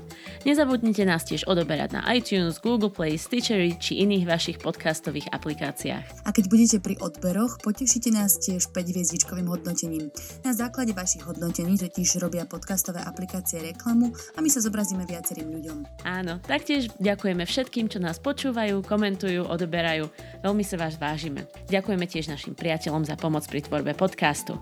Nezabudnite 0.47 1.03
nás 1.03 1.27
tiež 1.27 1.43
odoberať 1.51 1.99
na 1.99 2.07
iTunes, 2.15 2.63
Google 2.63 2.91
Play, 2.91 3.19
Stitchery 3.19 3.75
či 3.83 4.07
iných 4.07 4.25
vašich 4.31 4.59
podcastových 4.63 5.35
aplikáciách. 5.35 6.23
A 6.23 6.31
keď 6.31 6.45
budete 6.47 6.79
pri 6.79 6.95
odberoch, 7.03 7.59
potešite 7.67 8.15
nás 8.15 8.39
tiež 8.39 8.71
5 8.71 8.95
hviezdičkovým 8.95 9.51
hodnotením. 9.51 10.15
Na 10.47 10.55
základe 10.55 10.95
vašich 10.95 11.27
hodnotení 11.27 11.75
totiž 11.75 12.23
robia 12.23 12.47
podcastové 12.47 13.03
aplikácie 13.03 13.59
reklamu 13.59 14.15
a 14.35 14.39
my 14.39 14.47
sa 14.47 14.63
zobrazíme 14.63 15.03
viacerým 15.03 15.51
ľuďom. 15.51 16.07
Áno, 16.07 16.39
taktiež 16.47 16.95
ďakujeme 17.03 17.43
všetkým, 17.43 17.91
čo 17.91 17.99
nás 17.99 18.23
počúvajú, 18.23 18.87
komentujú, 18.87 19.51
odoberajú. 19.51 20.07
Veľmi 20.47 20.63
sa 20.63 20.79
vás 20.79 20.95
vážime. 20.95 21.51
Ďakujeme 21.67 22.07
tiež 22.07 22.31
našim 22.31 22.55
priateľom 22.55 23.03
za 23.03 23.19
pomoc 23.19 23.43
pri 23.51 23.67
tvorbe 23.67 23.99
podcastu. 23.99 24.55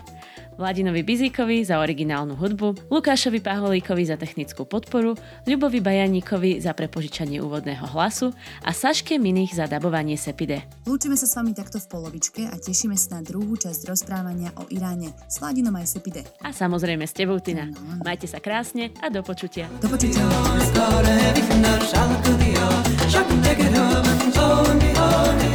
Vladinovi 0.58 1.00
Bizíkovi 1.02 1.64
za 1.64 1.80
originálnu 1.80 2.36
hudbu, 2.36 2.92
Lukášovi 2.92 3.40
Paholíkovi 3.40 4.04
za 4.04 4.20
technickú 4.20 4.68
podporu, 4.68 5.16
Ľubovi 5.48 5.80
Bajaníkovi 5.80 6.60
za 6.60 6.76
prepožičanie 6.76 7.40
úvodného 7.40 7.86
hlasu 7.96 8.32
a 8.64 8.70
Saške 8.74 9.16
Minich 9.16 9.56
za 9.56 9.64
dabovanie 9.64 10.20
Sepide. 10.20 10.66
Lúčime 10.84 11.16
sa 11.16 11.24
s 11.24 11.34
vami 11.34 11.56
takto 11.56 11.80
v 11.80 11.86
polovičke 11.88 12.48
a 12.48 12.54
tešíme 12.60 12.98
sa 12.98 13.18
na 13.18 13.22
druhú 13.24 13.56
časť 13.56 13.88
rozprávania 13.88 14.52
o 14.60 14.68
Iráne 14.68 15.16
s 15.26 15.40
Vladinom 15.40 15.72
aj 15.80 15.96
Sepide. 15.96 16.22
A 16.44 16.52
samozrejme 16.52 17.08
s 17.08 17.16
tebou, 17.16 17.40
Tina. 17.40 17.72
Majte 18.04 18.28
sa 18.28 18.42
krásne 18.42 18.92
a 19.00 19.08
do 19.08 19.24
počutia. 19.24 19.66
Do 19.80 19.88
počutia. 19.88 20.22
کار 20.80 21.04
حریف 21.04 21.48
در 21.62 21.78
شرق 21.78 22.36
دیا 22.36 22.68
شب 23.08 23.32
نگرم 23.32 24.02
تو 24.34 24.74
میانی 24.74 25.48